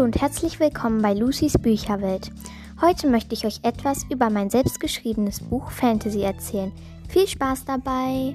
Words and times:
Hallo 0.00 0.06
und 0.06 0.22
herzlich 0.22 0.58
willkommen 0.58 1.02
bei 1.02 1.12
Lucys 1.12 1.58
Bücherwelt. 1.58 2.30
Heute 2.80 3.06
möchte 3.06 3.34
ich 3.34 3.44
euch 3.44 3.60
etwas 3.64 4.06
über 4.08 4.30
mein 4.30 4.48
selbstgeschriebenes 4.48 5.40
Buch 5.40 5.70
Fantasy 5.70 6.22
erzählen. 6.22 6.72
Viel 7.10 7.28
Spaß 7.28 7.66
dabei! 7.66 8.34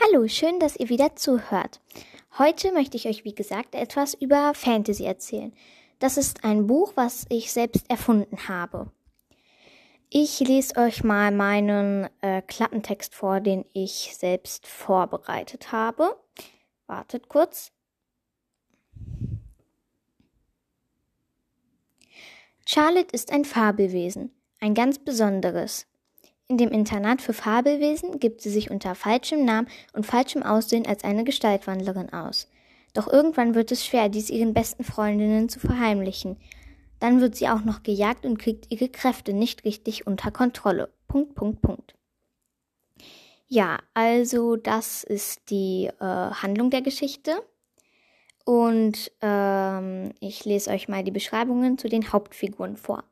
Hallo, 0.00 0.28
schön, 0.28 0.60
dass 0.60 0.76
ihr 0.76 0.90
wieder 0.90 1.16
zuhört. 1.16 1.80
Heute 2.38 2.70
möchte 2.70 2.96
ich 2.96 3.08
euch, 3.08 3.24
wie 3.24 3.34
gesagt, 3.34 3.74
etwas 3.74 4.14
über 4.14 4.52
Fantasy 4.54 5.02
erzählen. 5.02 5.52
Das 5.98 6.18
ist 6.18 6.44
ein 6.44 6.68
Buch, 6.68 6.92
was 6.94 7.26
ich 7.30 7.50
selbst 7.50 7.90
erfunden 7.90 8.46
habe. 8.46 8.92
Ich 10.08 10.38
lese 10.38 10.76
euch 10.76 11.02
mal 11.02 11.32
meinen 11.32 12.08
äh, 12.20 12.42
Klappentext 12.42 13.12
vor, 13.12 13.40
den 13.40 13.64
ich 13.72 14.14
selbst 14.16 14.68
vorbereitet 14.68 15.72
habe. 15.72 16.16
Wartet 16.88 17.28
kurz. 17.28 17.70
Charlotte 22.66 23.14
ist 23.14 23.30
ein 23.30 23.44
Fabelwesen, 23.44 24.32
ein 24.60 24.74
ganz 24.74 24.98
besonderes. 24.98 25.86
In 26.48 26.56
dem 26.56 26.70
Internat 26.70 27.20
für 27.20 27.34
Fabelwesen 27.34 28.18
gibt 28.20 28.40
sie 28.40 28.50
sich 28.50 28.70
unter 28.70 28.94
falschem 28.94 29.44
Namen 29.44 29.68
und 29.92 30.06
falschem 30.06 30.42
Aussehen 30.42 30.86
als 30.86 31.04
eine 31.04 31.24
Gestaltwandlerin 31.24 32.10
aus. 32.12 32.48
Doch 32.94 33.06
irgendwann 33.06 33.54
wird 33.54 33.70
es 33.70 33.84
schwer, 33.84 34.08
dies 34.08 34.30
ihren 34.30 34.54
besten 34.54 34.82
Freundinnen 34.82 35.50
zu 35.50 35.60
verheimlichen. 35.60 36.38
Dann 37.00 37.20
wird 37.20 37.36
sie 37.36 37.50
auch 37.50 37.64
noch 37.64 37.82
gejagt 37.82 38.24
und 38.24 38.38
kriegt 38.38 38.72
ihre 38.72 38.88
Kräfte 38.88 39.34
nicht 39.34 39.64
richtig 39.64 40.06
unter 40.06 40.30
Kontrolle. 40.30 40.90
Punkt, 41.06 41.34
Punkt, 41.34 41.60
Punkt. 41.60 41.97
Ja, 43.48 43.78
also 43.94 44.56
das 44.56 45.04
ist 45.04 45.50
die 45.50 45.86
äh, 45.86 46.04
Handlung 46.04 46.70
der 46.70 46.82
Geschichte. 46.82 47.42
Und 48.44 49.10
ähm, 49.20 50.12
ich 50.20 50.44
lese 50.44 50.70
euch 50.70 50.88
mal 50.88 51.02
die 51.02 51.10
Beschreibungen 51.10 51.76
zu 51.78 51.88
den 51.88 52.12
Hauptfiguren 52.12 52.76
vor. 52.76 53.04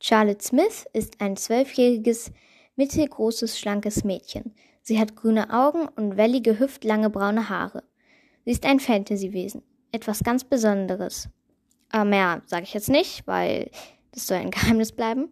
Charlotte 0.00 0.42
Smith 0.44 0.86
ist 0.92 1.20
ein 1.20 1.36
zwölfjähriges, 1.36 2.32
mittelgroßes, 2.76 3.58
schlankes 3.58 4.04
Mädchen. 4.04 4.54
Sie 4.82 4.98
hat 4.98 5.16
grüne 5.16 5.52
Augen 5.52 5.88
und 5.88 6.16
wellige, 6.16 6.58
hüftlange 6.58 7.10
braune 7.10 7.50
Haare. 7.50 7.84
Sie 8.44 8.52
ist 8.52 8.64
ein 8.64 8.80
Fantasywesen, 8.80 9.62
etwas 9.92 10.22
ganz 10.22 10.44
Besonderes. 10.44 11.28
Aber 11.90 12.06
mehr 12.06 12.42
sage 12.46 12.64
ich 12.64 12.72
jetzt 12.72 12.88
nicht, 12.88 13.26
weil 13.26 13.70
das 14.12 14.26
soll 14.26 14.38
ein 14.38 14.50
Geheimnis 14.50 14.92
bleiben. 14.92 15.28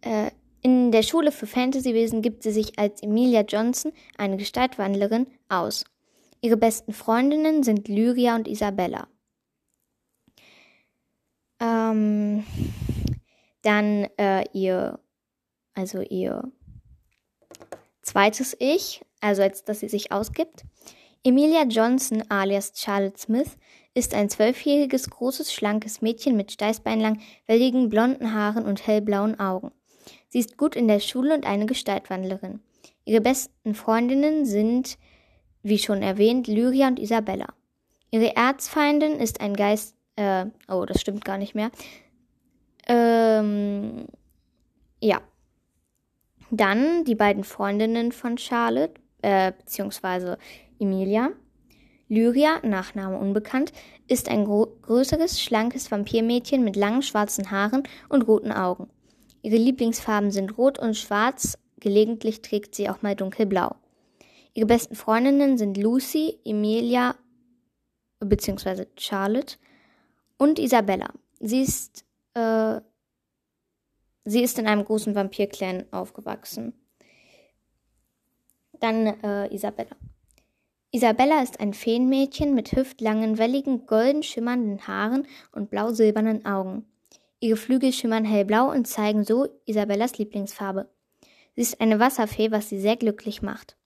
Äh, 0.00 0.30
in 0.68 0.92
der 0.92 1.02
Schule 1.02 1.32
für 1.32 1.46
Fantasywesen 1.46 2.20
gibt 2.20 2.42
sie 2.42 2.50
sich 2.50 2.78
als 2.78 3.02
Emilia 3.02 3.40
Johnson, 3.40 3.90
eine 4.18 4.36
Gestaltwandlerin, 4.36 5.26
aus. 5.48 5.84
Ihre 6.42 6.58
besten 6.58 6.92
Freundinnen 6.92 7.62
sind 7.62 7.88
Lyria 7.88 8.36
und 8.36 8.46
Isabella. 8.46 9.08
Ähm, 11.58 12.44
dann 13.62 14.08
äh, 14.18 14.44
ihr, 14.52 15.00
also 15.74 16.02
ihr 16.02 16.52
zweites 18.02 18.54
Ich, 18.60 19.02
also 19.22 19.42
als 19.42 19.64
dass 19.64 19.80
sie 19.80 19.88
sich 19.88 20.12
ausgibt. 20.12 20.64
Emilia 21.24 21.64
Johnson 21.64 22.24
alias 22.28 22.72
Charlotte 22.76 23.18
Smith 23.18 23.56
ist 23.94 24.12
ein 24.12 24.28
zwölfjähriges, 24.28 25.08
großes, 25.08 25.50
schlankes 25.50 26.02
Mädchen 26.02 26.36
mit 26.36 26.52
steißbeinlang, 26.52 27.20
welligen 27.46 27.88
blonden 27.88 28.34
Haaren 28.34 28.66
und 28.66 28.86
hellblauen 28.86 29.40
Augen. 29.40 29.72
Sie 30.28 30.38
ist 30.38 30.58
gut 30.58 30.76
in 30.76 30.88
der 30.88 31.00
Schule 31.00 31.34
und 31.34 31.46
eine 31.46 31.66
Gestaltwandlerin. 31.66 32.60
Ihre 33.04 33.20
besten 33.20 33.74
Freundinnen 33.74 34.44
sind, 34.44 34.98
wie 35.62 35.78
schon 35.78 36.02
erwähnt, 36.02 36.46
Lyria 36.46 36.88
und 36.88 36.98
Isabella. 36.98 37.46
Ihre 38.10 38.36
Erzfeindin 38.36 39.18
ist 39.18 39.40
ein 39.40 39.54
Geist, 39.54 39.94
äh, 40.16 40.46
oh, 40.68 40.84
das 40.84 41.00
stimmt 41.00 41.24
gar 41.24 41.38
nicht 41.38 41.54
mehr. 41.54 41.70
Ähm, 42.86 44.06
ja. 45.00 45.20
Dann 46.50 47.04
die 47.04 47.14
beiden 47.14 47.44
Freundinnen 47.44 48.12
von 48.12 48.38
Charlotte, 48.38 48.94
äh, 49.22 49.52
beziehungsweise 49.52 50.38
Emilia. 50.78 51.30
Lyria, 52.08 52.60
Nachname 52.62 53.18
unbekannt, 53.18 53.72
ist 54.06 54.30
ein 54.30 54.46
größeres, 54.46 55.42
schlankes 55.42 55.90
Vampirmädchen 55.90 56.64
mit 56.64 56.76
langen 56.76 57.02
schwarzen 57.02 57.50
Haaren 57.50 57.82
und 58.08 58.22
roten 58.22 58.50
Augen. 58.50 58.88
Ihre 59.42 59.56
Lieblingsfarben 59.56 60.30
sind 60.30 60.58
Rot 60.58 60.78
und 60.78 60.96
Schwarz, 60.96 61.58
gelegentlich 61.80 62.42
trägt 62.42 62.74
sie 62.74 62.88
auch 62.88 63.02
mal 63.02 63.14
dunkelblau. 63.14 63.76
Ihre 64.54 64.66
besten 64.66 64.96
Freundinnen 64.96 65.58
sind 65.58 65.76
Lucy, 65.76 66.38
Emilia 66.44 67.14
bzw. 68.20 68.86
Charlotte 68.96 69.56
und 70.36 70.58
Isabella. 70.58 71.08
Sie 71.40 71.62
ist, 71.62 72.04
äh, 72.34 72.80
sie 74.24 74.42
ist 74.42 74.58
in 74.58 74.66
einem 74.66 74.84
großen 74.84 75.14
Vampirclan 75.14 75.84
aufgewachsen. 75.92 76.72
Dann 78.80 79.06
äh, 79.22 79.54
Isabella. 79.54 79.96
Isabella 80.90 81.42
ist 81.42 81.60
ein 81.60 81.74
Feenmädchen 81.74 82.54
mit 82.54 82.72
hüftlangen, 82.72 83.36
welligen, 83.38 83.86
golden 83.86 84.22
schimmernden 84.22 84.86
Haaren 84.86 85.26
und 85.52 85.70
blau-silbernen 85.70 86.46
Augen. 86.46 86.86
Ihre 87.40 87.56
Flügel 87.56 87.92
schimmern 87.92 88.24
hellblau 88.24 88.70
und 88.70 88.86
zeigen 88.86 89.24
so 89.24 89.48
Isabellas 89.64 90.18
Lieblingsfarbe. 90.18 90.88
Sie 91.54 91.62
ist 91.62 91.80
eine 91.80 92.00
Wasserfee, 92.00 92.50
was 92.50 92.68
sie 92.68 92.80
sehr 92.80 92.96
glücklich 92.96 93.42
macht. 93.42 93.76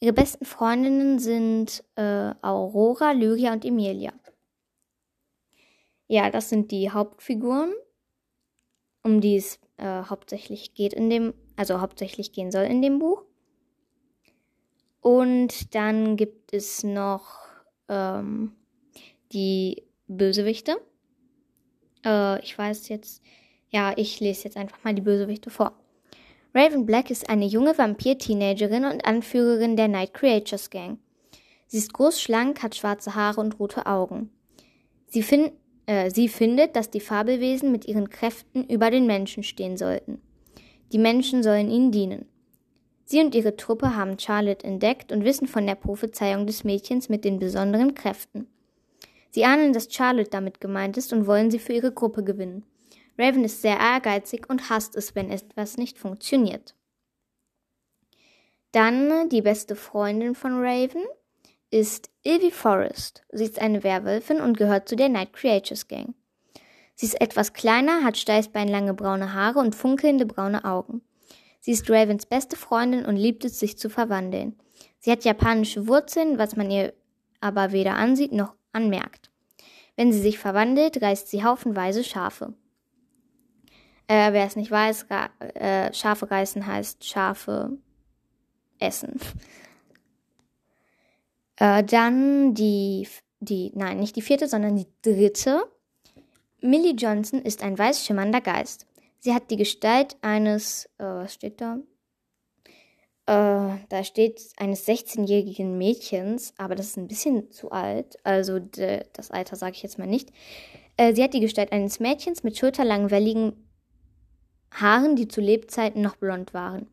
Ihre 0.00 0.12
besten 0.12 0.44
Freundinnen 0.44 1.18
sind 1.18 1.82
äh, 1.96 2.34
Aurora, 2.42 3.12
Lyria 3.12 3.52
und 3.52 3.64
Emilia. 3.64 4.12
Ja, 6.08 6.30
das 6.30 6.48
sind 6.48 6.70
die 6.70 6.90
Hauptfiguren, 6.90 7.72
um 9.02 9.20
die 9.20 9.36
es 9.36 9.58
äh, 9.78 10.02
hauptsächlich 10.04 10.74
geht 10.74 10.92
in 10.92 11.10
dem, 11.10 11.34
also 11.56 11.80
hauptsächlich 11.80 12.32
gehen 12.32 12.50
soll 12.50 12.64
in 12.64 12.82
dem 12.82 12.98
Buch. 12.98 13.24
Und 15.00 15.74
dann 15.74 16.16
gibt 16.16 16.52
es 16.52 16.82
noch 16.82 17.38
ähm, 17.88 18.56
die 19.32 19.84
Bösewichte. 20.08 20.80
Äh, 22.06 22.42
ich 22.42 22.56
weiß 22.56 22.88
jetzt, 22.88 23.22
ja, 23.68 23.92
ich 23.96 24.20
lese 24.20 24.44
jetzt 24.44 24.56
einfach 24.56 24.78
mal 24.84 24.94
die 24.94 25.02
Bösewichte 25.02 25.50
vor. 25.50 25.72
Raven 26.54 26.86
Black 26.86 27.10
ist 27.10 27.28
eine 27.28 27.44
junge 27.44 27.76
Vampir-Teenagerin 27.76 28.86
und 28.86 29.04
Anführerin 29.04 29.76
der 29.76 29.88
Night 29.88 30.14
Creatures 30.14 30.70
Gang. 30.70 30.98
Sie 31.66 31.78
ist 31.78 31.92
groß, 31.92 32.20
schlank, 32.22 32.62
hat 32.62 32.76
schwarze 32.76 33.14
Haare 33.14 33.40
und 33.40 33.58
rote 33.58 33.84
Augen. 33.86 34.30
Sie, 35.08 35.22
fin 35.22 35.50
äh, 35.86 36.10
sie 36.10 36.28
findet, 36.28 36.76
dass 36.76 36.90
die 36.90 37.00
Fabelwesen 37.00 37.72
mit 37.72 37.86
ihren 37.86 38.08
Kräften 38.08 38.64
über 38.64 38.90
den 38.90 39.06
Menschen 39.06 39.42
stehen 39.42 39.76
sollten. 39.76 40.22
Die 40.92 40.98
Menschen 40.98 41.42
sollen 41.42 41.70
ihnen 41.70 41.90
dienen. 41.90 42.26
Sie 43.04 43.20
und 43.20 43.34
ihre 43.34 43.56
Truppe 43.56 43.94
haben 43.94 44.18
Charlotte 44.18 44.64
entdeckt 44.64 45.12
und 45.12 45.24
wissen 45.24 45.46
von 45.46 45.66
der 45.66 45.74
Prophezeiung 45.74 46.46
des 46.46 46.64
Mädchens 46.64 47.08
mit 47.08 47.24
den 47.24 47.38
besonderen 47.38 47.94
Kräften. 47.94 48.46
Sie 49.36 49.44
ahnen, 49.44 49.74
dass 49.74 49.92
Charlotte 49.92 50.30
damit 50.30 50.62
gemeint 50.62 50.96
ist 50.96 51.12
und 51.12 51.26
wollen 51.26 51.50
sie 51.50 51.58
für 51.58 51.74
ihre 51.74 51.92
Gruppe 51.92 52.24
gewinnen. 52.24 52.64
Raven 53.18 53.44
ist 53.44 53.60
sehr 53.60 53.78
ehrgeizig 53.78 54.48
und 54.48 54.70
hasst 54.70 54.96
es, 54.96 55.14
wenn 55.14 55.28
etwas 55.28 55.76
nicht 55.76 55.98
funktioniert. 55.98 56.74
Dann 58.72 59.28
die 59.28 59.42
beste 59.42 59.76
Freundin 59.76 60.34
von 60.34 60.64
Raven 60.64 61.04
ist 61.68 62.08
Ivy 62.24 62.50
Forrest. 62.50 63.26
Sie 63.30 63.44
ist 63.44 63.60
eine 63.60 63.84
Werwölfin 63.84 64.40
und 64.40 64.56
gehört 64.56 64.88
zu 64.88 64.96
der 64.96 65.10
Night 65.10 65.34
Creatures 65.34 65.86
Gang. 65.86 66.14
Sie 66.94 67.04
ist 67.04 67.20
etwas 67.20 67.52
kleiner, 67.52 68.04
hat 68.04 68.16
steißbeinlange 68.16 68.94
braune 68.94 69.34
Haare 69.34 69.58
und 69.58 69.74
funkelnde 69.74 70.24
braune 70.24 70.64
Augen. 70.64 71.02
Sie 71.60 71.72
ist 71.72 71.90
Ravens 71.90 72.24
beste 72.24 72.56
Freundin 72.56 73.04
und 73.04 73.16
liebt 73.16 73.44
es, 73.44 73.58
sich 73.58 73.76
zu 73.76 73.90
verwandeln. 73.90 74.58
Sie 74.98 75.12
hat 75.12 75.26
japanische 75.26 75.88
Wurzeln, 75.88 76.38
was 76.38 76.56
man 76.56 76.70
ihr 76.70 76.94
aber 77.42 77.72
weder 77.72 77.96
ansieht 77.96 78.32
noch 78.32 78.54
anmerkt. 78.76 79.30
Wenn 79.96 80.12
sie 80.12 80.20
sich 80.20 80.38
verwandelt, 80.38 81.00
reißt 81.00 81.28
sie 81.28 81.42
haufenweise 81.42 82.04
Schafe. 82.04 82.52
Äh, 84.08 84.32
wer 84.32 84.46
es 84.46 84.54
nicht 84.54 84.70
weiß, 84.70 85.06
äh, 85.54 85.92
Schafe 85.92 86.30
reißen 86.30 86.66
heißt 86.66 87.04
Schafe 87.04 87.78
essen. 88.78 89.18
Äh, 91.58 91.84
dann 91.84 92.52
die, 92.52 93.08
die, 93.40 93.72
nein, 93.74 93.98
nicht 93.98 94.14
die 94.14 94.20
vierte, 94.20 94.46
sondern 94.46 94.76
die 94.76 94.88
dritte. 95.00 95.64
Millie 96.60 96.92
Johnson 96.92 97.40
ist 97.40 97.62
ein 97.62 97.78
weiß 97.78 98.04
schimmernder 98.04 98.42
Geist. 98.42 98.86
Sie 99.20 99.32
hat 99.32 99.50
die 99.50 99.56
Gestalt 99.56 100.18
eines, 100.20 100.84
äh, 100.98 101.04
was 101.04 101.32
steht 101.32 101.62
da? 101.62 101.78
Äh, 103.26 103.78
da 103.88 104.04
steht 104.04 104.40
eines 104.56 104.86
16-jährigen 104.86 105.76
Mädchens, 105.76 106.54
aber 106.58 106.76
das 106.76 106.86
ist 106.88 106.96
ein 106.96 107.08
bisschen 107.08 107.50
zu 107.50 107.72
alt. 107.72 108.18
Also 108.22 108.60
de, 108.60 109.04
das 109.12 109.32
Alter 109.32 109.56
sage 109.56 109.72
ich 109.74 109.82
jetzt 109.82 109.98
mal 109.98 110.06
nicht. 110.06 110.30
Äh, 110.96 111.12
sie 111.14 111.24
hat 111.24 111.34
die 111.34 111.40
Gestalt 111.40 111.72
eines 111.72 111.98
Mädchens 111.98 112.44
mit 112.44 112.56
schulterlangen, 112.56 113.10
welligen 113.10 113.52
Haaren, 114.70 115.16
die 115.16 115.26
zu 115.26 115.40
Lebzeiten 115.40 116.02
noch 116.02 116.16
blond 116.16 116.54
waren. 116.54 116.86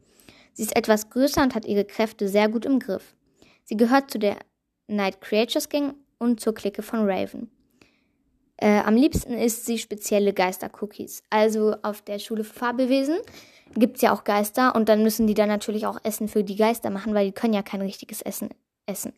Sie 0.53 0.63
ist 0.63 0.75
etwas 0.75 1.09
größer 1.09 1.43
und 1.43 1.53
hat 1.53 1.65
ihre 1.65 1.85
Kräfte 1.85 2.27
sehr 2.27 2.49
gut 2.49 2.65
im 2.65 2.79
Griff. 2.79 3.15
Sie 3.63 3.77
gehört 3.77 4.09
zu 4.09 4.17
der 4.17 4.37
Night 4.87 5.21
Creatures 5.21 5.69
Gang 5.69 5.95
und 6.17 6.39
zur 6.39 6.53
Clique 6.53 6.81
von 6.81 7.07
Raven. 7.09 7.51
Äh, 8.57 8.79
am 8.79 8.95
liebsten 8.95 9.33
isst 9.33 9.65
sie 9.65 9.77
spezielle 9.77 10.33
Geister-Cookies. 10.33 11.23
Also 11.29 11.75
auf 11.81 12.01
der 12.01 12.19
Schule 12.19 12.43
für 12.43 12.53
Fabelwesen 12.53 13.17
gibt 13.75 13.97
es 13.97 14.01
ja 14.01 14.13
auch 14.13 14.23
Geister 14.23 14.75
und 14.75 14.89
dann 14.89 15.03
müssen 15.03 15.27
die 15.27 15.33
dann 15.33 15.49
natürlich 15.49 15.85
auch 15.85 15.99
Essen 16.03 16.27
für 16.27 16.43
die 16.43 16.55
Geister 16.55 16.89
machen, 16.89 17.13
weil 17.13 17.27
die 17.27 17.31
können 17.31 17.53
ja 17.53 17.63
kein 17.63 17.81
richtiges 17.81 18.21
Essen 18.21 18.49
essen. 18.85 19.13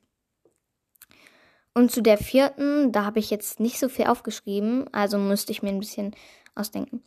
Und 1.73 1.91
zu 1.91 2.01
der 2.01 2.17
vierten, 2.17 2.91
da 2.91 3.03
habe 3.03 3.19
ich 3.19 3.29
jetzt 3.29 3.59
nicht 3.59 3.79
so 3.79 3.89
viel 3.89 4.05
aufgeschrieben, 4.05 4.87
also 4.93 5.17
müsste 5.17 5.51
ich 5.51 5.61
mir 5.61 5.69
ein 5.69 5.79
bisschen 5.79 6.15
ausdenken. 6.55 7.03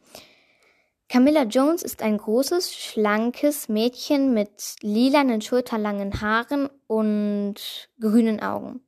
Camilla 1.09 1.45
Jones 1.45 1.83
ist 1.83 2.03
ein 2.03 2.19
großes, 2.19 2.77
schlankes 2.77 3.71
Mädchen 3.71 4.35
mit 4.35 4.77
lilanen, 4.83 5.41
schulterlangen 5.41 6.21
Haaren 6.21 6.69
und 6.87 7.89
grünen 7.99 8.41
Augen. 8.41 8.83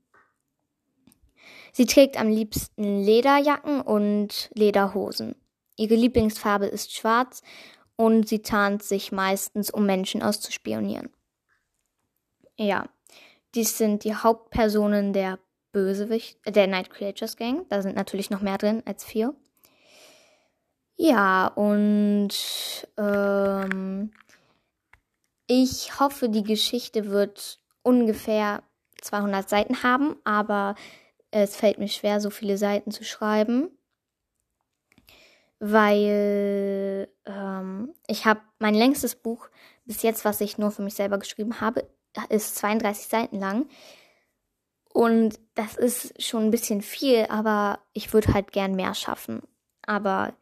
Sie 1.72 1.86
trägt 1.86 2.20
am 2.20 2.28
liebsten 2.28 3.00
Lederjacken 3.00 3.80
und 3.80 4.50
Lederhosen. 4.52 5.34
Ihre 5.76 5.94
Lieblingsfarbe 5.94 6.66
ist 6.66 6.94
schwarz 6.94 7.42
und 8.00 8.26
sie 8.26 8.40
tarnt 8.40 8.82
sich 8.82 9.12
meistens, 9.12 9.70
um 9.70 9.84
Menschen 9.84 10.22
auszuspionieren. 10.22 11.10
Ja, 12.56 12.88
dies 13.54 13.76
sind 13.76 14.04
die 14.04 14.14
Hauptpersonen 14.14 15.12
der 15.12 15.38
Bösewicht, 15.72 16.38
äh, 16.46 16.50
der 16.50 16.66
Night 16.66 16.88
Creatures 16.88 17.36
Gang. 17.36 17.68
Da 17.68 17.82
sind 17.82 17.96
natürlich 17.96 18.30
noch 18.30 18.40
mehr 18.40 18.56
drin 18.56 18.82
als 18.86 19.04
vier. 19.04 19.34
Ja, 20.96 21.48
und 21.48 22.30
ähm, 22.96 24.12
ich 25.46 26.00
hoffe, 26.00 26.30
die 26.30 26.44
Geschichte 26.44 27.10
wird 27.10 27.60
ungefähr 27.82 28.62
200 29.02 29.46
Seiten 29.46 29.82
haben, 29.82 30.16
aber 30.24 30.74
es 31.30 31.54
fällt 31.54 31.78
mir 31.78 31.88
schwer, 31.88 32.22
so 32.22 32.30
viele 32.30 32.56
Seiten 32.56 32.92
zu 32.92 33.04
schreiben, 33.04 33.68
weil 35.58 37.10
ähm, 37.30 37.94
ich 38.06 38.26
habe 38.26 38.40
mein 38.58 38.74
längstes 38.74 39.14
Buch 39.14 39.48
bis 39.84 40.02
jetzt, 40.02 40.24
was 40.24 40.40
ich 40.40 40.58
nur 40.58 40.70
für 40.70 40.82
mich 40.82 40.94
selber 40.94 41.18
geschrieben 41.18 41.60
habe, 41.60 41.88
ist 42.28 42.56
32 42.56 43.06
Seiten 43.06 43.38
lang. 43.38 43.66
Und 44.92 45.38
das 45.54 45.76
ist 45.76 46.20
schon 46.22 46.44
ein 46.44 46.50
bisschen 46.50 46.82
viel, 46.82 47.26
aber 47.28 47.80
ich 47.92 48.12
würde 48.12 48.34
halt 48.34 48.52
gern 48.52 48.74
mehr 48.74 48.94
schaffen. 48.94 49.42
Aber 49.82 50.34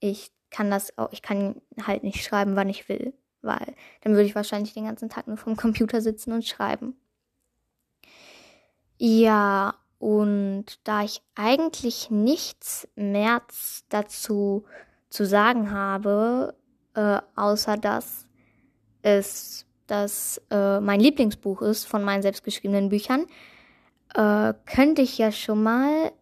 ich 0.00 0.32
kann 0.50 0.70
das 0.70 0.96
auch, 0.98 1.12
ich 1.12 1.22
kann 1.22 1.60
halt 1.86 2.02
nicht 2.02 2.24
schreiben, 2.24 2.56
wann 2.56 2.68
ich 2.68 2.88
will, 2.88 3.12
weil 3.42 3.74
dann 4.02 4.12
würde 4.12 4.24
ich 4.24 4.34
wahrscheinlich 4.34 4.74
den 4.74 4.86
ganzen 4.86 5.10
Tag 5.10 5.26
nur 5.26 5.36
vom 5.36 5.56
Computer 5.56 6.00
sitzen 6.00 6.32
und 6.32 6.46
schreiben. 6.46 6.96
Ja, 8.98 9.74
und 9.98 10.78
da 10.84 11.02
ich 11.02 11.22
eigentlich 11.34 12.10
nichts 12.10 12.88
mehr 12.94 13.42
dazu 13.88 14.64
zu 15.12 15.26
sagen 15.26 15.70
habe, 15.70 16.54
äh, 16.94 17.18
außer 17.36 17.76
dass 17.76 18.26
es 19.02 19.66
dass 19.86 20.40
äh, 20.50 20.80
mein 20.80 21.00
Lieblingsbuch 21.00 21.60
ist 21.60 21.84
von 21.84 22.02
meinen 22.02 22.22
selbstgeschriebenen 22.22 22.88
Büchern, 22.88 23.26
äh, 24.14 24.54
könnte 24.64 25.02
ich 25.02 25.18
ja 25.18 25.30
schon 25.32 25.62
mal 25.62 26.12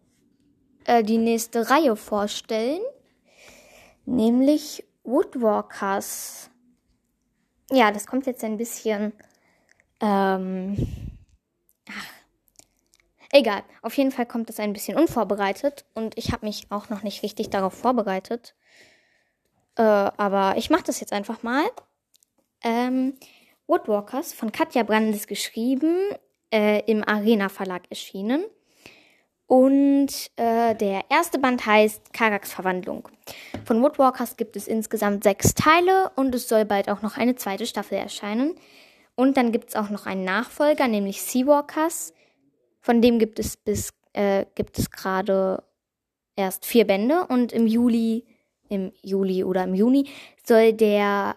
äh, 0.85 1.03
die 1.03 1.17
nächste 1.17 1.69
Reihe 1.69 1.95
vorstellen 1.95 2.81
nämlich 4.05 4.83
Woodwalkers. 5.03 6.49
Ja, 7.71 7.91
das 7.91 8.05
kommt 8.05 8.25
jetzt 8.25 8.43
ein 8.43 8.57
bisschen. 8.57 9.13
Ähm, 9.99 10.75
ach, 11.89 12.07
egal. 13.31 13.63
Auf 13.81 13.95
jeden 13.95 14.11
Fall 14.11 14.25
kommt 14.25 14.49
das 14.49 14.59
ein 14.59 14.73
bisschen 14.73 14.97
unvorbereitet 14.97 15.85
und 15.93 16.17
ich 16.17 16.31
habe 16.31 16.45
mich 16.45 16.67
auch 16.69 16.89
noch 16.89 17.03
nicht 17.03 17.23
richtig 17.23 17.49
darauf 17.49 17.73
vorbereitet. 17.73 18.55
Äh, 19.75 19.81
aber 19.81 20.55
ich 20.57 20.69
mache 20.69 20.83
das 20.83 20.99
jetzt 20.99 21.13
einfach 21.13 21.43
mal. 21.43 21.63
Ähm, 22.63 23.15
Woodwalkers 23.67 24.33
von 24.33 24.51
Katja 24.51 24.83
Brandes 24.83 25.27
geschrieben, 25.27 25.95
äh, 26.53 26.81
im 26.91 27.03
Arena 27.07 27.49
Verlag 27.49 27.83
erschienen. 27.89 28.45
Und 29.47 30.31
äh, 30.37 30.75
der 30.75 31.03
erste 31.09 31.37
Band 31.37 31.65
heißt 31.65 32.13
Karaks 32.13 32.53
Verwandlung. 32.53 33.09
Von 33.65 33.81
Woodwalkers 33.81 34.37
gibt 34.37 34.55
es 34.55 34.67
insgesamt 34.67 35.23
sechs 35.23 35.53
Teile 35.53 36.11
und 36.15 36.33
es 36.33 36.47
soll 36.47 36.63
bald 36.65 36.89
auch 36.89 37.01
noch 37.01 37.17
eine 37.17 37.35
zweite 37.35 37.65
Staffel 37.65 37.97
erscheinen. 37.97 38.55
Und 39.15 39.35
dann 39.35 39.51
gibt 39.51 39.69
es 39.69 39.75
auch 39.75 39.89
noch 39.89 40.05
einen 40.05 40.23
Nachfolger, 40.23 40.87
nämlich 40.87 41.21
Seawalkers. 41.21 42.13
Von 42.79 43.01
dem 43.01 43.19
gibt 43.19 43.39
es 43.39 43.57
bis 43.57 43.93
äh, 44.13 44.45
gibt 44.55 44.77
es 44.79 44.89
gerade 44.89 45.63
erst 46.35 46.65
vier 46.65 46.85
Bände 46.85 47.25
und 47.27 47.51
im 47.51 47.67
Juli, 47.67 48.25
im 48.71 48.91
Juli 49.01 49.43
oder 49.43 49.65
im 49.65 49.75
Juni 49.75 50.09
soll 50.43 50.73
der 50.73 51.35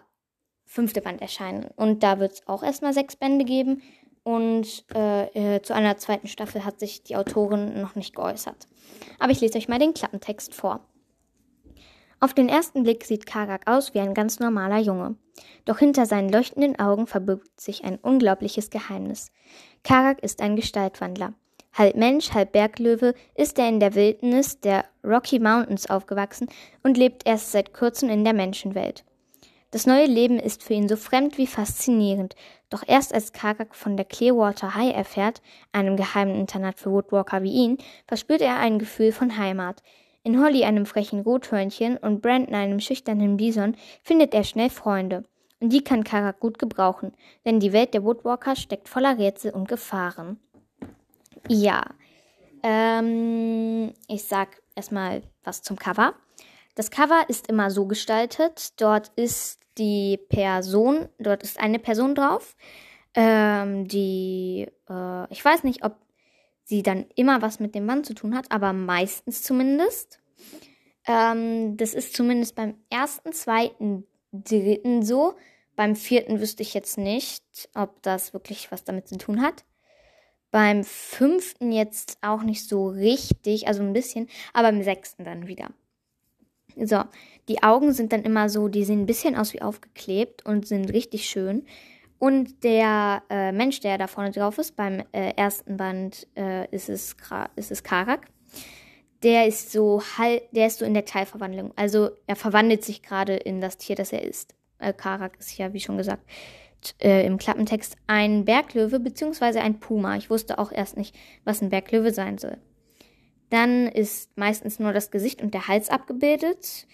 fünfte 0.65 1.01
Band 1.01 1.21
erscheinen. 1.21 1.67
Und 1.75 2.01
da 2.01 2.19
wird 2.19 2.33
es 2.33 2.47
auch 2.47 2.63
erstmal 2.63 2.93
sechs 2.93 3.15
Bände 3.15 3.45
geben 3.45 3.81
und 4.23 4.85
äh, 4.95 5.55
äh, 5.55 5.61
zu 5.61 5.75
einer 5.75 5.97
zweiten 5.97 6.27
Staffel 6.27 6.65
hat 6.65 6.79
sich 6.79 7.03
die 7.03 7.15
Autorin 7.15 7.79
noch 7.79 7.95
nicht 7.95 8.15
geäußert. 8.15 8.67
Aber 9.19 9.31
ich 9.31 9.41
lese 9.41 9.57
euch 9.57 9.67
mal 9.67 9.79
den 9.79 9.93
Klappentext 9.93 10.55
vor. 10.55 10.79
Auf 12.19 12.33
den 12.33 12.49
ersten 12.49 12.83
Blick 12.83 13.03
sieht 13.03 13.25
Karak 13.25 13.69
aus 13.69 13.93
wie 13.93 13.99
ein 13.99 14.13
ganz 14.13 14.39
normaler 14.39 14.79
Junge. 14.79 15.15
Doch 15.65 15.79
hinter 15.79 16.05
seinen 16.05 16.29
leuchtenden 16.29 16.79
Augen 16.79 17.05
verbirgt 17.05 17.59
sich 17.59 17.83
ein 17.83 17.97
unglaubliches 17.97 18.69
Geheimnis. 18.69 19.31
Karak 19.83 20.23
ist 20.23 20.41
ein 20.41 20.55
Gestaltwandler. 20.55 21.33
Halb 21.77 21.97
Mensch, 21.97 22.31
halb 22.31 22.53
Berglöwe 22.53 23.13
ist 23.35 23.59
er 23.59 23.67
in 23.67 23.81
der 23.81 23.95
Wildnis 23.95 24.61
der 24.61 24.85
Rocky 25.03 25.39
Mountains 25.39 25.89
aufgewachsen 25.89 26.47
und 26.83 26.97
lebt 26.97 27.27
erst 27.27 27.51
seit 27.51 27.73
kurzem 27.73 28.09
in 28.09 28.23
der 28.23 28.33
Menschenwelt. 28.33 29.03
Das 29.71 29.85
neue 29.85 30.05
Leben 30.05 30.39
ist 30.39 30.63
für 30.63 30.73
ihn 30.73 30.87
so 30.87 30.95
fremd 30.95 31.37
wie 31.37 31.47
faszinierend, 31.47 32.33
doch 32.69 32.81
erst 32.87 33.13
als 33.13 33.33
Karak 33.33 33.75
von 33.75 33.97
der 33.97 34.05
Clearwater 34.05 34.73
High 34.73 34.95
erfährt, 34.95 35.41
einem 35.73 35.97
geheimen 35.97 36.35
Internat 36.35 36.79
für 36.79 36.91
Woodwalker 36.91 37.43
wie 37.43 37.51
ihn, 37.51 37.77
verspürt 38.07 38.39
er 38.39 38.57
ein 38.57 38.79
Gefühl 38.79 39.11
von 39.11 39.37
Heimat. 39.37 39.83
In 40.23 40.41
Holly, 40.41 40.63
einem 40.63 40.85
frechen 40.85 41.19
Rothörnchen, 41.19 41.97
und 41.97 42.21
Brandon, 42.21 42.55
einem 42.55 42.79
schüchternen 42.79 43.35
Bison, 43.35 43.75
findet 44.01 44.33
er 44.33 44.45
schnell 44.45 44.69
Freunde. 44.69 45.25
Und 45.59 45.73
die 45.73 45.83
kann 45.83 46.05
Karak 46.05 46.39
gut 46.39 46.57
gebrauchen, 46.57 47.11
denn 47.43 47.59
die 47.59 47.73
Welt 47.73 47.93
der 47.93 48.05
Woodwalker 48.05 48.55
steckt 48.55 48.87
voller 48.87 49.17
Rätsel 49.17 49.51
und 49.51 49.67
Gefahren. 49.67 50.39
Ja, 51.47 51.83
ähm, 52.63 53.93
ich 54.07 54.23
sag 54.23 54.61
erstmal 54.75 55.21
was 55.43 55.61
zum 55.61 55.77
Cover. 55.77 56.15
Das 56.75 56.91
Cover 56.91 57.25
ist 57.27 57.47
immer 57.47 57.71
so 57.71 57.85
gestaltet. 57.85 58.79
Dort 58.81 59.11
ist 59.15 59.59
die 59.77 60.17
Person, 60.29 61.09
dort 61.19 61.43
ist 61.43 61.59
eine 61.59 61.79
Person 61.79 62.15
drauf, 62.15 62.55
ähm, 63.13 63.87
die, 63.87 64.67
äh, 64.89 65.31
ich 65.31 65.43
weiß 65.43 65.63
nicht, 65.63 65.83
ob 65.83 65.97
sie 66.63 66.81
dann 66.81 67.05
immer 67.15 67.41
was 67.41 67.59
mit 67.59 67.75
dem 67.75 67.85
Mann 67.85 68.03
zu 68.03 68.13
tun 68.13 68.35
hat, 68.35 68.51
aber 68.51 68.73
meistens 68.73 69.43
zumindest. 69.43 70.19
Ähm, 71.07 71.77
das 71.77 71.93
ist 71.93 72.15
zumindest 72.15 72.55
beim 72.55 72.75
ersten, 72.89 73.31
zweiten, 73.31 74.07
dritten 74.31 75.03
so. 75.03 75.35
Beim 75.75 75.95
vierten 75.95 76.39
wüsste 76.39 76.63
ich 76.63 76.73
jetzt 76.73 76.97
nicht, 76.97 77.43
ob 77.75 78.01
das 78.01 78.33
wirklich 78.33 78.71
was 78.71 78.83
damit 78.83 79.07
zu 79.07 79.17
tun 79.17 79.41
hat. 79.41 79.65
Beim 80.55 80.85
fünften 80.85 81.73
jetzt 81.73 82.17
auch 82.21 82.41
nicht 82.41 82.65
so 82.65 82.87
richtig, 82.87 83.67
also 83.67 83.83
ein 83.83 83.91
bisschen, 83.91 84.29
aber 84.53 84.71
beim 84.71 84.83
sechsten 84.83 85.25
dann 85.25 85.47
wieder. 85.47 85.71
So, 86.81 87.03
die 87.49 87.61
Augen 87.61 87.91
sind 87.91 88.13
dann 88.13 88.23
immer 88.23 88.47
so, 88.47 88.69
die 88.69 88.85
sehen 88.85 89.01
ein 89.01 89.05
bisschen 89.05 89.35
aus 89.35 89.51
wie 89.51 89.61
aufgeklebt 89.61 90.45
und 90.45 90.65
sind 90.65 90.93
richtig 90.93 91.27
schön. 91.27 91.65
Und 92.19 92.63
der 92.63 93.23
äh, 93.29 93.51
Mensch, 93.51 93.81
der 93.81 93.97
da 93.97 94.07
vorne 94.07 94.31
drauf 94.31 94.57
ist, 94.57 94.77
beim 94.77 95.03
äh, 95.11 95.33
ersten 95.35 95.75
Band 95.75 96.25
äh, 96.37 96.73
ist, 96.73 96.87
es, 96.87 97.17
ist 97.57 97.71
es 97.71 97.83
Karak. 97.83 98.27
Der 99.23 99.47
ist 99.47 99.73
so 99.73 100.01
halt, 100.17 100.43
der 100.53 100.67
ist 100.67 100.79
so 100.79 100.85
in 100.85 100.93
der 100.93 101.03
Teilverwandlung. 101.03 101.73
Also 101.75 102.11
er 102.27 102.37
verwandelt 102.37 102.85
sich 102.85 103.03
gerade 103.03 103.35
in 103.35 103.59
das 103.59 103.77
Tier, 103.77 103.97
das 103.97 104.13
er 104.13 104.23
ist. 104.23 104.55
Äh, 104.79 104.93
Karak 104.93 105.37
ist 105.37 105.57
ja, 105.57 105.73
wie 105.73 105.81
schon 105.81 105.97
gesagt, 105.97 106.23
äh, 107.01 107.25
im 107.25 107.37
Klappentext 107.37 107.95
ein 108.07 108.45
Berglöwe 108.45 108.99
bzw. 108.99 109.59
ein 109.59 109.79
Puma. 109.79 110.15
Ich 110.17 110.29
wusste 110.29 110.59
auch 110.59 110.71
erst 110.71 110.97
nicht, 110.97 111.15
was 111.43 111.61
ein 111.61 111.69
Berglöwe 111.69 112.11
sein 112.11 112.37
soll. 112.37 112.57
Dann 113.49 113.87
ist 113.87 114.37
meistens 114.37 114.79
nur 114.79 114.93
das 114.93 115.11
Gesicht 115.11 115.41
und 115.41 115.53
der 115.53 115.67
Hals 115.67 115.89
abgebildet. 115.89 116.87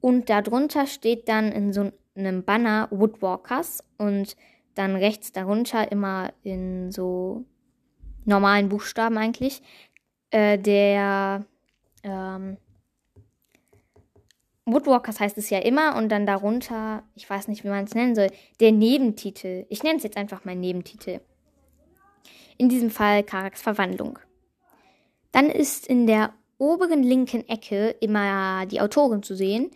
Und 0.00 0.30
darunter 0.30 0.86
steht 0.86 1.28
dann 1.28 1.52
in 1.52 1.72
so 1.72 1.92
einem 2.16 2.44
Banner 2.44 2.88
Woodwalkers 2.90 3.84
und 3.96 4.36
dann 4.74 4.96
rechts 4.96 5.32
darunter 5.32 5.90
immer 5.90 6.32
in 6.42 6.92
so 6.92 7.44
normalen 8.24 8.68
Buchstaben 8.68 9.18
eigentlich 9.18 9.62
äh, 10.30 10.58
der 10.58 11.44
ähm, 12.02 12.58
Woodwalkers 14.72 15.20
heißt 15.20 15.38
es 15.38 15.50
ja 15.50 15.58
immer 15.58 15.96
und 15.96 16.08
dann 16.10 16.26
darunter, 16.26 17.02
ich 17.14 17.28
weiß 17.28 17.48
nicht, 17.48 17.64
wie 17.64 17.68
man 17.68 17.84
es 17.84 17.94
nennen 17.94 18.14
soll, 18.14 18.28
der 18.60 18.72
Nebentitel. 18.72 19.66
Ich 19.68 19.82
nenne 19.82 19.96
es 19.96 20.02
jetzt 20.02 20.16
einfach 20.16 20.44
mal 20.44 20.54
Nebentitel. 20.54 21.20
In 22.56 22.68
diesem 22.68 22.90
Fall 22.90 23.22
Karaks 23.22 23.62
Verwandlung. 23.62 24.18
Dann 25.32 25.50
ist 25.50 25.86
in 25.86 26.06
der 26.06 26.32
oberen 26.58 27.02
linken 27.02 27.48
Ecke 27.48 27.90
immer 28.00 28.66
die 28.66 28.80
Autorin 28.80 29.22
zu 29.22 29.34
sehen. 29.34 29.70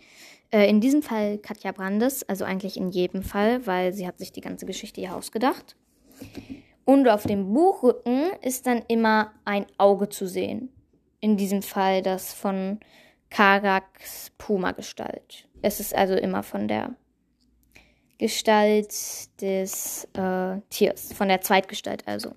Äh, 0.51 0.69
in 0.69 0.81
diesem 0.81 1.01
Fall 1.01 1.37
Katja 1.37 1.71
Brandes, 1.71 2.27
also 2.27 2.45
eigentlich 2.45 2.77
in 2.77 2.89
jedem 2.89 3.23
Fall, 3.23 3.65
weil 3.65 3.93
sie 3.93 4.05
hat 4.05 4.19
sich 4.19 4.31
die 4.31 4.41
ganze 4.41 4.65
Geschichte 4.65 5.01
hier 5.01 5.15
ausgedacht. 5.15 5.75
Und 6.85 7.07
auf 7.07 7.23
dem 7.23 7.53
Buchrücken 7.53 8.31
ist 8.41 8.67
dann 8.67 8.83
immer 8.87 9.31
ein 9.45 9.65
Auge 9.77 10.09
zu 10.09 10.27
sehen. 10.27 10.69
In 11.21 11.37
diesem 11.37 11.61
Fall 11.61 12.01
das 12.01 12.33
von 12.33 12.79
Karaks 13.33 14.31
Puma-Gestalt. 14.37 15.47
Es 15.63 15.79
ist 15.79 15.95
also 15.95 16.13
immer 16.13 16.43
von 16.43 16.67
der 16.67 16.95
Gestalt 18.19 18.93
des 19.41 20.07
äh, 20.13 20.61
Tiers, 20.69 21.13
von 21.13 21.29
der 21.29 21.41
Zweitgestalt 21.41 22.07
also. 22.07 22.35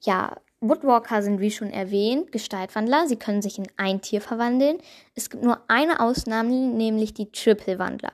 Ja, 0.00 0.36
Woodwalker 0.60 1.22
sind 1.22 1.40
wie 1.40 1.50
schon 1.50 1.70
erwähnt 1.70 2.30
Gestaltwandler. 2.30 3.08
Sie 3.08 3.16
können 3.16 3.42
sich 3.42 3.58
in 3.58 3.66
ein 3.76 4.00
Tier 4.00 4.20
verwandeln. 4.20 4.78
Es 5.16 5.28
gibt 5.28 5.42
nur 5.42 5.60
eine 5.66 5.98
Ausnahme, 5.98 6.52
nämlich 6.52 7.12
die 7.12 7.32
Triple-Wandler. 7.32 8.12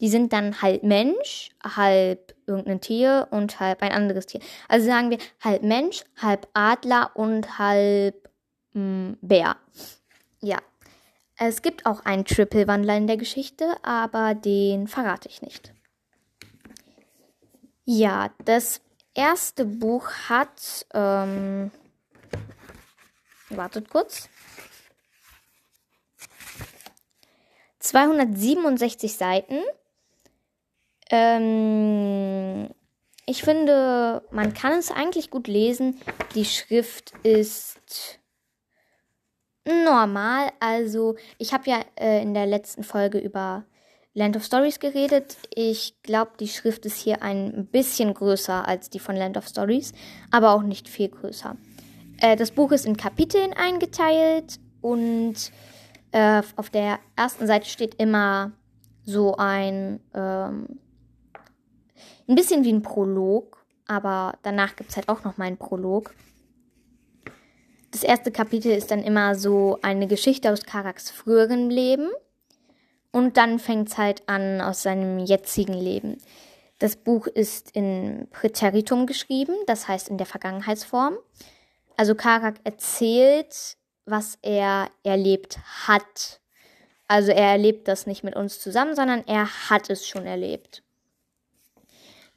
Die 0.00 0.08
sind 0.08 0.32
dann 0.32 0.62
halb 0.62 0.82
Mensch, 0.82 1.50
halb 1.62 2.34
irgendein 2.46 2.80
Tier 2.80 3.28
und 3.30 3.60
halb 3.60 3.82
ein 3.82 3.92
anderes 3.92 4.24
Tier. 4.24 4.40
Also 4.68 4.86
sagen 4.86 5.10
wir 5.10 5.18
halb 5.42 5.62
Mensch, 5.62 6.02
halb 6.16 6.48
Adler 6.54 7.10
und 7.14 7.58
halb 7.58 8.30
mh, 8.72 8.80
hm, 8.80 9.18
Bär. 9.20 9.56
Ja. 10.46 10.58
Es 11.36 11.60
gibt 11.60 11.86
auch 11.86 12.04
einen 12.04 12.24
Triple-Wandler 12.24 12.96
in 12.96 13.08
der 13.08 13.16
Geschichte, 13.16 13.76
aber 13.82 14.36
den 14.36 14.86
verrate 14.86 15.28
ich 15.28 15.42
nicht. 15.42 15.74
Ja, 17.84 18.30
das 18.44 18.80
erste 19.12 19.64
Buch 19.64 20.08
hat, 20.28 20.86
ähm, 20.94 21.72
wartet 23.48 23.90
kurz, 23.90 24.28
267 27.80 29.16
Seiten. 29.16 29.58
Ähm, 31.10 32.70
ich 33.26 33.42
finde, 33.42 34.22
man 34.30 34.54
kann 34.54 34.78
es 34.78 34.92
eigentlich 34.92 35.30
gut 35.30 35.48
lesen. 35.48 36.00
Die 36.36 36.44
Schrift 36.44 37.14
ist 37.24 38.20
normal. 39.66 40.50
Also, 40.60 41.16
ich 41.38 41.52
habe 41.52 41.68
ja 41.68 41.80
äh, 41.98 42.22
in 42.22 42.34
der 42.34 42.46
letzten 42.46 42.84
Folge 42.84 43.18
über 43.18 43.64
Land 44.14 44.34
of 44.36 44.44
Stories 44.44 44.80
geredet. 44.80 45.36
Ich 45.54 46.00
glaube, 46.02 46.32
die 46.40 46.48
Schrift 46.48 46.86
ist 46.86 46.98
hier 47.00 47.22
ein 47.22 47.66
bisschen 47.66 48.14
größer 48.14 48.66
als 48.66 48.88
die 48.88 48.98
von 48.98 49.14
Land 49.14 49.36
of 49.36 49.46
Stories, 49.46 49.92
aber 50.30 50.52
auch 50.52 50.62
nicht 50.62 50.88
viel 50.88 51.08
größer. 51.08 51.56
Äh, 52.20 52.36
das 52.36 52.50
Buch 52.50 52.72
ist 52.72 52.86
in 52.86 52.96
Kapiteln 52.96 53.52
eingeteilt 53.52 54.58
und 54.80 55.34
äh, 56.12 56.42
auf 56.56 56.70
der 56.70 56.98
ersten 57.14 57.46
Seite 57.46 57.68
steht 57.68 57.96
immer 57.96 58.52
so 59.04 59.36
ein, 59.36 60.00
ähm, 60.14 60.80
ein 62.26 62.34
bisschen 62.34 62.64
wie 62.64 62.72
ein 62.72 62.82
Prolog, 62.82 63.66
aber 63.86 64.38
danach 64.42 64.76
gibt 64.76 64.90
es 64.90 64.96
halt 64.96 65.10
auch 65.10 65.24
noch 65.24 65.36
mal 65.36 65.44
einen 65.44 65.58
Prolog. 65.58 66.14
Das 67.96 68.02
erste 68.02 68.30
Kapitel 68.30 68.72
ist 68.72 68.90
dann 68.90 69.02
immer 69.02 69.34
so 69.36 69.78
eine 69.80 70.06
Geschichte 70.06 70.52
aus 70.52 70.64
Karaks 70.64 71.10
früheren 71.10 71.70
Leben. 71.70 72.10
Und 73.10 73.38
dann 73.38 73.58
fängt 73.58 73.88
es 73.88 73.96
halt 73.96 74.22
an 74.28 74.60
aus 74.60 74.82
seinem 74.82 75.18
jetzigen 75.18 75.72
Leben. 75.72 76.18
Das 76.78 76.96
Buch 76.96 77.26
ist 77.26 77.70
in 77.74 78.28
Präteritum 78.30 79.06
geschrieben, 79.06 79.54
das 79.66 79.88
heißt 79.88 80.10
in 80.10 80.18
der 80.18 80.26
Vergangenheitsform. 80.26 81.16
Also 81.96 82.14
Karak 82.14 82.56
erzählt, 82.64 83.78
was 84.04 84.36
er 84.42 84.90
erlebt 85.02 85.58
hat. 85.86 86.40
Also 87.08 87.32
er 87.32 87.52
erlebt 87.52 87.88
das 87.88 88.06
nicht 88.06 88.22
mit 88.22 88.36
uns 88.36 88.60
zusammen, 88.60 88.94
sondern 88.94 89.24
er 89.26 89.70
hat 89.70 89.88
es 89.88 90.06
schon 90.06 90.26
erlebt. 90.26 90.82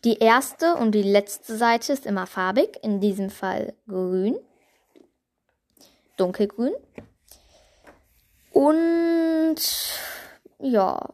Die 0.05 0.19
erste 0.19 0.75
und 0.75 0.93
die 0.93 1.03
letzte 1.03 1.57
Seite 1.57 1.91
ist 1.91 2.05
immer 2.05 2.27
farbig, 2.27 2.79
in 2.81 3.01
diesem 3.01 3.29
Fall 3.29 3.73
grün 3.89 4.37
dunkelgrün. 6.19 6.73
Und 8.51 9.57
ja, 10.59 11.13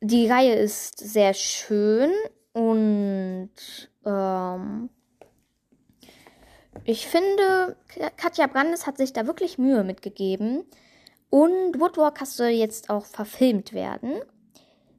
die 0.00 0.28
Reihe 0.28 0.54
ist 0.54 0.98
sehr 0.98 1.34
schön 1.34 2.12
und 2.52 3.50
ähm, 4.04 4.90
ich 6.84 7.06
finde, 7.06 7.76
Katja 8.16 8.46
Brandes 8.46 8.86
hat 8.86 8.98
sich 8.98 9.12
da 9.12 9.26
wirklich 9.26 9.58
Mühe 9.58 9.84
mitgegeben. 9.84 10.64
Und 11.30 11.80
Woodwalker 11.80 12.26
soll 12.26 12.48
jetzt 12.48 12.90
auch 12.90 13.06
verfilmt 13.06 13.72
werden. 13.72 14.20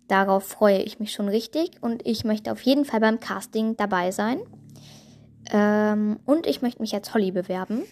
Darauf 0.07 0.45
freue 0.45 0.81
ich 0.81 0.99
mich 0.99 1.11
schon 1.11 1.29
richtig 1.29 1.81
und 1.81 2.05
ich 2.05 2.25
möchte 2.25 2.51
auf 2.51 2.61
jeden 2.61 2.85
Fall 2.85 2.99
beim 2.99 3.19
Casting 3.19 3.77
dabei 3.77 4.11
sein. 4.11 4.41
Ähm, 5.51 6.19
und 6.25 6.47
ich 6.47 6.61
möchte 6.61 6.81
mich 6.81 6.93
als 6.93 7.13
Holly 7.13 7.31
bewerben. 7.31 7.83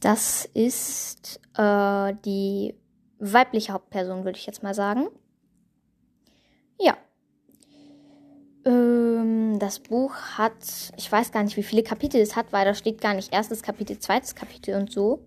Das 0.00 0.44
ist 0.54 1.40
äh, 1.56 2.14
die 2.24 2.74
weibliche 3.18 3.72
Hauptperson, 3.72 4.24
würde 4.24 4.38
ich 4.38 4.46
jetzt 4.46 4.62
mal 4.62 4.74
sagen. 4.74 5.08
Ja. 6.78 6.96
Ähm, 8.64 9.58
das 9.58 9.78
Buch 9.80 10.14
hat, 10.36 10.92
ich 10.96 11.10
weiß 11.10 11.30
gar 11.32 11.42
nicht, 11.44 11.56
wie 11.56 11.62
viele 11.62 11.82
Kapitel 11.82 12.20
es 12.20 12.34
hat, 12.34 12.52
weil 12.52 12.64
da 12.64 12.74
steht 12.74 13.00
gar 13.00 13.14
nicht 13.14 13.32
erstes 13.32 13.62
Kapitel, 13.62 13.98
zweites 13.98 14.34
Kapitel 14.34 14.74
und 14.74 14.90
so. 14.90 15.24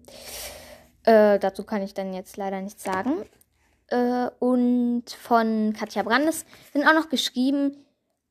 Äh, 1.04 1.40
dazu 1.40 1.64
kann 1.64 1.82
ich 1.82 1.94
dann 1.94 2.14
jetzt 2.14 2.36
leider 2.36 2.60
nichts 2.62 2.84
sagen. 2.84 3.14
Äh, 3.88 4.30
und 4.40 5.04
von 5.10 5.74
Katja 5.78 6.04
Brandes 6.04 6.46
sind 6.74 6.86
auch 6.86 6.94
noch 6.94 7.10
geschrieben 7.10 7.85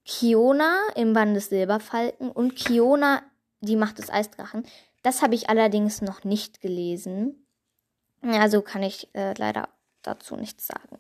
Kiona 0.05 0.81
im 0.97 1.13
Band 1.13 1.37
des 1.37 1.49
Silberfalken 1.49 2.31
und 2.31 2.57
Kiona, 2.57 3.23
die 3.61 3.77
Macht 3.77 3.99
des 3.99 4.11
Eisdrachen. 4.11 4.67
Das 5.03 5.23
habe 5.23 5.35
ich 5.35 5.49
allerdings 5.49 6.03
noch 6.03 6.25
nicht 6.25 6.61
gelesen. 6.61 7.47
Also 8.23 8.63
kann 8.63 8.83
ich 8.83 9.09
äh, 9.15 9.35
leider 9.37 9.69
dazu 10.03 10.37
nichts 10.37 10.67
sagen. 10.67 10.99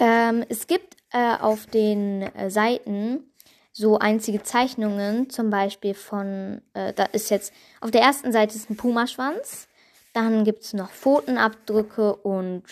Ähm, 0.00 0.44
es 0.48 0.66
gibt 0.66 0.96
äh, 1.12 1.36
auf 1.36 1.66
den 1.66 2.22
äh, 2.22 2.50
Seiten 2.50 3.32
so 3.72 3.98
einzige 3.98 4.42
Zeichnungen, 4.42 5.30
zum 5.30 5.50
Beispiel 5.50 5.94
von, 5.94 6.60
äh, 6.74 6.92
da 6.92 7.04
ist 7.04 7.30
jetzt, 7.30 7.52
auf 7.80 7.90
der 7.90 8.02
ersten 8.02 8.32
Seite 8.32 8.54
ist 8.54 8.68
ein 8.68 8.76
Pumaschwanz, 8.76 9.68
dann 10.12 10.44
gibt 10.44 10.62
es 10.62 10.74
noch 10.74 10.90
Pfotenabdrücke 10.90 12.14
und 12.16 12.64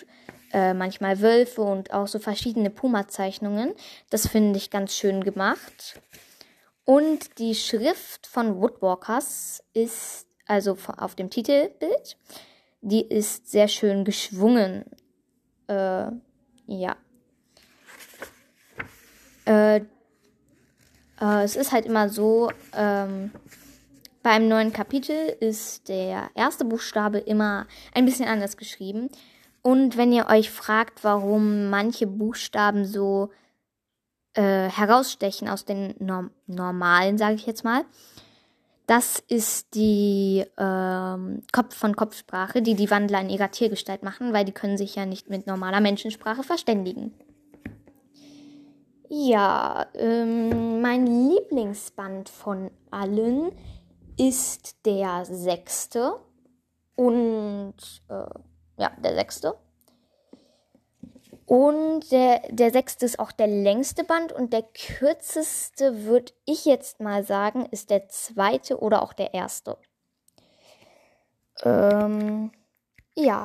äh, 0.53 0.75
manchmal 0.75 1.21
Wölfe 1.21 1.63
und 1.63 1.93
auch 1.93 2.07
so 2.07 2.19
verschiedene 2.19 2.71
Puma-Zeichnungen. 2.71 3.75
Das 4.11 4.27
finde 4.27 4.59
ich 4.59 4.71
ganz 4.71 4.95
schön 4.95 5.23
gemacht. 5.23 6.01
Und 6.85 7.39
die 7.39 7.55
Schrift 7.55 8.27
von 8.27 8.61
Woodwalkers 8.61 9.63
ist, 9.75 10.27
also 10.47 10.77
auf 10.97 11.15
dem 11.15 11.31
Titelbild, 11.31 12.17
die 12.81 13.03
ist 13.03 13.51
sehr 13.51 13.69
schön 13.69 14.05
geschwungen. 14.05 14.85
Äh, 15.69 16.11
ja. 16.67 16.97
Äh, 19.47 19.77
äh, 21.21 21.43
es 21.45 21.57
ist 21.57 21.73
halt 21.73 21.87
immer 21.87 22.09
so, 22.09 22.51
ähm, 22.75 23.31
beim 24.23 24.49
neuen 24.49 24.73
Kapitel 24.73 25.37
ist 25.41 25.89
der 25.89 26.31
erste 26.35 26.65
Buchstabe 26.65 27.19
immer 27.19 27.67
ein 27.95 28.05
bisschen 28.05 28.27
anders 28.27 28.57
geschrieben. 28.57 29.11
Und 29.63 29.97
wenn 29.97 30.13
ihr 30.13 30.29
euch 30.29 30.51
fragt, 30.51 31.05
warum 31.05 31.69
manche 31.69 32.07
Buchstaben 32.07 32.85
so 32.85 33.31
äh, 34.35 34.69
herausstechen 34.69 35.49
aus 35.49 35.65
den 35.65 35.95
Norm 35.99 36.31
normalen, 36.47 37.19
sage 37.19 37.35
ich 37.35 37.47
jetzt 37.47 37.65
mal, 37.65 37.85
das 38.87 39.23
ist 39.29 39.75
die 39.75 40.45
ähm, 40.59 41.43
Kopf 41.53 41.77
von 41.77 41.95
Kopfsprache, 41.95 42.61
die 42.61 42.75
die 42.75 42.91
Wandler 42.91 43.21
in 43.21 43.31
ihrer 43.31 43.51
Tiergestalt 43.51 44.03
machen, 44.03 44.33
weil 44.33 44.45
die 44.45 44.53
können 44.53 44.77
sich 44.77 44.97
ja 44.97 45.07
nicht 45.07 45.31
mit 45.31 45.47
normaler 45.47 45.81
Menschensprache 45.81 46.43
verständigen. 46.43 47.15
Ja, 49.09 49.87
ähm, 49.95 50.81
mein 50.81 51.07
Lieblingsband 51.07 52.29
von 52.29 52.71
allen 52.91 53.53
ist 54.17 54.85
der 54.87 55.25
sechste 55.25 56.15
und 56.97 57.75
äh, 58.09 58.25
ja, 58.81 58.91
der 58.99 59.15
sechste. 59.15 59.55
Und 61.47 62.11
der, 62.13 62.43
der 62.49 62.71
sechste 62.71 63.07
ist 63.07 63.19
auch 63.19 63.33
der 63.33 63.49
längste 63.49 64.05
Band 64.05 64.33
und 64.33 64.53
der 64.53 64.63
kürzeste, 64.63 66.05
würde 66.05 66.33
ich 66.45 66.65
jetzt 66.65 67.01
mal 67.01 67.25
sagen, 67.25 67.67
ist 67.67 67.91
der 67.91 68.09
zweite 68.09 68.79
oder 68.79 69.03
auch 69.03 69.13
der 69.13 69.35
erste. 69.35 69.77
Ähm, 71.63 72.53
ja. 73.15 73.45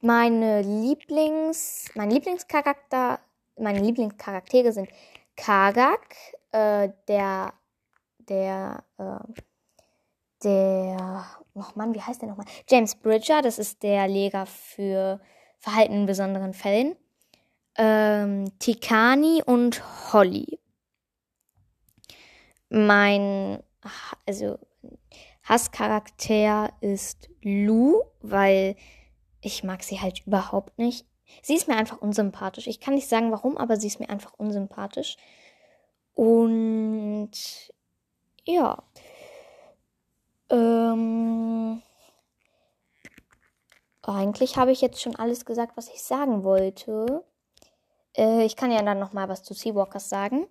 Meine 0.00 0.62
Lieblings, 0.62 1.86
mein 1.94 2.10
Lieblingscharakter 2.10 3.20
meine 3.60 3.80
Lieblingscharaktere 3.80 4.72
sind 4.72 4.88
Kagak, 5.36 6.16
äh, 6.52 6.90
der, 7.08 7.52
der, 8.18 8.84
äh, 8.98 9.32
der, 10.42 11.24
oh 11.54 11.64
Mann, 11.74 11.94
wie 11.94 12.00
heißt 12.00 12.22
der 12.22 12.28
nochmal? 12.28 12.46
James 12.68 12.94
Bridger, 12.94 13.42
das 13.42 13.58
ist 13.58 13.82
der 13.82 14.08
Leger 14.08 14.46
für 14.46 15.20
Verhalten 15.58 15.94
in 15.94 16.06
besonderen 16.06 16.54
Fällen. 16.54 16.96
Ähm, 17.76 18.46
Tikani 18.58 19.42
und 19.44 19.82
Holly. 20.12 20.58
Mein, 22.68 23.62
also 24.26 24.58
Hasscharakter 25.44 26.72
ist 26.80 27.28
Lou, 27.42 28.02
weil 28.20 28.76
ich 29.40 29.64
mag 29.64 29.82
sie 29.82 30.00
halt 30.00 30.26
überhaupt 30.26 30.78
nicht. 30.78 31.06
Sie 31.42 31.54
ist 31.54 31.68
mir 31.68 31.76
einfach 31.76 32.00
unsympathisch. 32.00 32.66
Ich 32.66 32.80
kann 32.80 32.94
nicht 32.94 33.08
sagen 33.08 33.30
warum, 33.32 33.56
aber 33.56 33.76
sie 33.76 33.86
ist 33.86 34.00
mir 34.00 34.10
einfach 34.10 34.34
unsympathisch. 34.36 35.16
Und 36.14 37.30
ja. 38.44 38.82
Ähm, 40.50 41.82
eigentlich 44.02 44.56
habe 44.56 44.72
ich 44.72 44.80
jetzt 44.80 45.00
schon 45.00 45.16
alles 45.16 45.44
gesagt, 45.44 45.76
was 45.76 45.88
ich 45.88 46.02
sagen 46.02 46.42
wollte. 46.44 47.24
Äh, 48.16 48.44
ich 48.44 48.56
kann 48.56 48.72
ja 48.72 48.82
dann 48.82 48.98
noch 48.98 49.12
mal 49.12 49.28
was 49.28 49.42
zu 49.42 49.54
Seawalkers 49.54 50.08
sagen. 50.08 50.46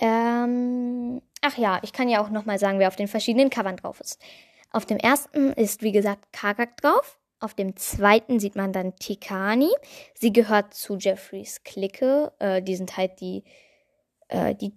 Ähm, 0.00 1.22
ach 1.40 1.56
ja, 1.56 1.78
ich 1.82 1.92
kann 1.92 2.08
ja 2.08 2.22
auch 2.22 2.30
noch 2.30 2.44
mal 2.44 2.58
sagen, 2.58 2.78
wer 2.78 2.88
auf 2.88 2.96
den 2.96 3.08
verschiedenen 3.08 3.50
Covern 3.50 3.76
drauf 3.76 4.00
ist. 4.00 4.20
Auf 4.72 4.84
dem 4.84 4.98
ersten 4.98 5.52
ist, 5.52 5.82
wie 5.82 5.92
gesagt, 5.92 6.32
Kagak 6.32 6.76
drauf. 6.78 7.18
Auf 7.38 7.54
dem 7.54 7.76
zweiten 7.76 8.40
sieht 8.40 8.56
man 8.56 8.72
dann 8.72 8.96
Tikani. 8.96 9.70
Sie 10.14 10.32
gehört 10.32 10.74
zu 10.74 10.96
Jeffreys 10.96 11.62
Clique. 11.64 12.32
Äh, 12.38 12.62
die 12.62 12.76
sind 12.76 12.96
halt 12.96 13.20
die, 13.20 13.44
äh, 14.28 14.54
die, 14.54 14.72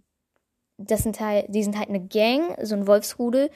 das 0.77 1.03
sind 1.03 1.19
halt, 1.19 1.45
die 1.50 1.63
sind 1.63 1.77
halt 1.77 1.89
eine 1.89 2.05
Gang, 2.05 2.57
so 2.62 2.75
ein 2.75 2.88
Wolfsrudel. 2.88 3.50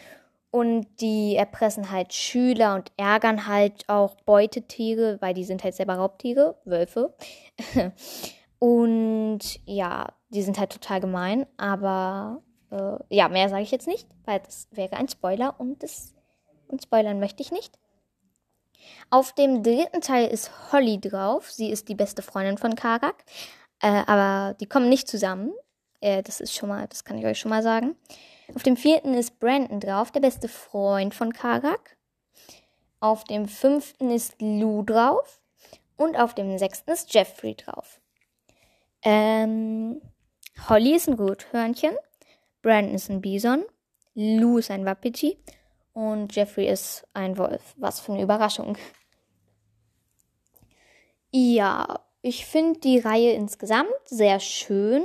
Und 0.53 0.85
die 1.01 1.35
erpressen 1.35 1.89
halt 1.89 2.13
Schüler 2.13 2.75
und 2.75 2.91
ärgern 2.95 3.47
halt 3.47 3.89
auch 3.89 4.13
Beutetiere, 4.17 5.17
weil 5.19 5.33
die 5.33 5.45
sind 5.45 5.63
halt 5.63 5.73
selber 5.73 5.95
Raubtiere, 5.95 6.59
Wölfe. 6.63 7.15
und 8.59 9.39
ja, 9.65 10.13
die 10.29 10.43
sind 10.43 10.59
halt 10.59 10.71
total 10.71 10.99
gemein. 10.99 11.47
Aber 11.57 12.43
äh, 12.69 12.97
ja, 13.09 13.29
mehr 13.29 13.49
sage 13.49 13.63
ich 13.63 13.71
jetzt 13.71 13.87
nicht, 13.87 14.07
weil 14.25 14.41
das 14.41 14.67
wäre 14.69 14.95
ein 14.95 15.09
Spoiler 15.09 15.55
und 15.59 15.81
das 15.81 16.13
und 16.67 16.83
spoilern 16.83 17.19
möchte 17.19 17.41
ich 17.41 17.51
nicht. 17.51 17.79
Auf 19.09 19.33
dem 19.33 19.63
dritten 19.63 20.01
Teil 20.01 20.27
ist 20.27 20.51
Holly 20.71 20.99
drauf. 20.99 21.51
Sie 21.51 21.71
ist 21.71 21.89
die 21.89 21.95
beste 21.95 22.21
Freundin 22.21 22.59
von 22.59 22.75
Karak. 22.75 23.23
Äh, 23.81 24.03
aber 24.05 24.55
die 24.59 24.67
kommen 24.67 24.89
nicht 24.89 25.07
zusammen. 25.07 25.51
Äh, 25.99 26.21
das 26.21 26.41
ist 26.41 26.53
schon 26.53 26.69
mal, 26.69 26.87
das 26.87 27.03
kann 27.03 27.17
ich 27.17 27.25
euch 27.25 27.39
schon 27.39 27.49
mal 27.49 27.63
sagen. 27.63 27.95
Auf 28.55 28.63
dem 28.63 28.77
vierten 28.77 29.13
ist 29.13 29.39
Brandon 29.39 29.79
drauf, 29.79 30.11
der 30.11 30.19
beste 30.19 30.47
Freund 30.47 31.15
von 31.15 31.33
Karak. 31.33 31.97
Auf 32.99 33.23
dem 33.23 33.47
fünften 33.47 34.11
ist 34.11 34.35
Lou 34.39 34.83
drauf. 34.83 35.41
Und 35.95 36.17
auf 36.17 36.33
dem 36.33 36.57
sechsten 36.57 36.91
ist 36.91 37.13
Jeffrey 37.13 37.55
drauf. 37.55 38.01
Ähm, 39.03 40.01
Holly 40.67 40.95
ist 40.95 41.07
ein 41.07 41.13
Rothörnchen. 41.13 41.95
Brandon 42.61 42.95
ist 42.95 43.09
ein 43.09 43.21
Bison. 43.21 43.65
Lou 44.13 44.57
ist 44.57 44.71
ein 44.71 44.85
Wapiti. 44.85 45.37
Und 45.93 46.35
Jeffrey 46.35 46.67
ist 46.67 47.07
ein 47.13 47.37
Wolf. 47.37 47.75
Was 47.77 47.99
für 47.99 48.13
eine 48.13 48.23
Überraschung. 48.23 48.77
Ja, 51.31 51.99
ich 52.21 52.45
finde 52.45 52.79
die 52.79 52.99
Reihe 52.99 53.33
insgesamt 53.33 53.89
sehr 54.05 54.39
schön. 54.39 55.03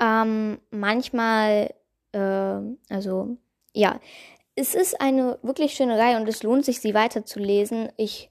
Ähm, 0.00 0.60
manchmal, 0.70 1.74
äh, 2.18 2.94
also 2.94 3.36
ja, 3.72 4.00
es 4.54 4.74
ist 4.74 5.00
eine 5.00 5.38
wirklich 5.42 5.74
schöne 5.74 5.98
Reihe 5.98 6.16
und 6.16 6.28
es 6.28 6.42
lohnt 6.42 6.64
sich, 6.64 6.80
sie 6.80 6.94
weiterzulesen. 6.94 7.90
Ich, 7.96 8.28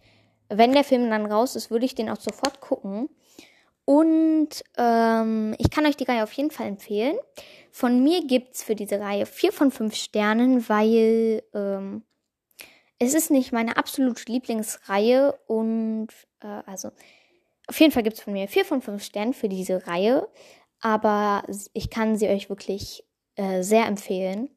wenn 0.50 0.73
der 0.73 0.84
Film 0.84 1.10
dann 1.10 1.26
raus 1.26 1.56
ist, 1.56 1.71
würde 1.71 1.86
ich 1.86 1.95
den 1.95 2.10
auch 2.10 2.19
sofort 2.19 2.60
gucken. 2.60 3.10
Und 3.86 4.50
ähm, 4.78 5.56
ich 5.58 5.69
kann 5.69 5.86
euch 5.86 5.95
die 5.95 6.04
Reihe 6.04 6.23
auf 6.23 6.34
jeden 6.34 6.52
Fall 6.52 6.67
empfehlen. 6.67 7.17
Von 7.71 8.04
mir 8.04 8.26
gibt's 8.28 8.62
für 8.62 8.76
diese 8.76 9.00
Reihe 9.00 9.26
vier 9.26 9.54
von 9.54 9.71
fünf 9.71 9.95
Sternen, 9.95 10.67
weil 10.67 11.41
ähm, 11.54 12.04
es 13.00 13.13
ist 13.13 13.32
nicht 13.32 13.54
meine 13.54 13.78
absolute 13.78 14.30
Lieblingsreihe 14.30 15.39
und 15.47 16.10
äh, 16.41 16.62
also 16.65 16.91
auf 17.67 17.80
jeden 17.80 17.93
Fall 17.93 18.04
gibt's 18.04 18.21
von 18.21 18.34
mir 18.34 18.50
vier 18.50 18.65
von 18.65 18.82
fünf 18.82 19.04
Sternen 19.04 19.34
für 19.34 19.47
diese 19.47 19.88
Reihe, 19.88 20.28
aber 20.82 21.43
ich 21.73 21.89
kann 21.89 22.17
sie 22.17 22.28
euch 22.28 22.50
wirklich 22.50 23.07
äh, 23.38 23.63
sehr 23.63 23.86
empfehlen. 23.86 24.50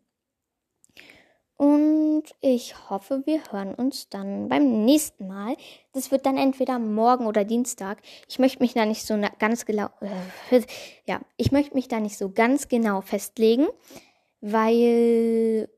Und 1.61 2.25
ich 2.41 2.89
hoffe, 2.89 3.23
wir 3.27 3.43
hören 3.53 3.75
uns 3.75 4.09
dann 4.09 4.49
beim 4.49 4.87
nächsten 4.87 5.29
Mal. 5.29 5.57
Das 5.93 6.11
wird 6.11 6.25
dann 6.25 6.39
entweder 6.39 6.79
morgen 6.79 7.27
oder 7.27 7.45
Dienstag. 7.45 7.99
Ich 8.29 8.39
möchte 8.39 8.61
mich 8.61 8.73
da 8.73 8.87
nicht 8.87 9.07
so 9.07 9.21
ganz 9.39 9.67
genau, 9.67 9.89
äh, 10.01 10.63
ja, 11.05 11.21
ich 11.37 11.53
möchte 11.53 11.75
mich 11.75 11.87
da 11.87 12.01
nicht 12.01 12.17
so 12.17 12.31
ganz 12.31 12.69
genau 12.69 13.03
festlegen, 13.03 13.67
weil 14.41 15.69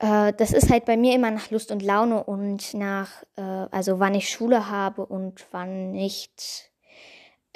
äh, 0.00 0.32
das 0.34 0.52
ist 0.52 0.70
halt 0.70 0.84
bei 0.84 0.98
mir 0.98 1.14
immer 1.14 1.30
nach 1.30 1.50
Lust 1.50 1.70
und 1.70 1.82
Laune 1.82 2.24
und 2.24 2.74
nach, 2.74 3.22
äh, 3.36 3.40
also 3.40 3.98
wann 4.00 4.14
ich 4.14 4.28
Schule 4.28 4.68
habe 4.68 5.06
und 5.06 5.46
wann 5.52 5.92
nicht. 5.92 6.70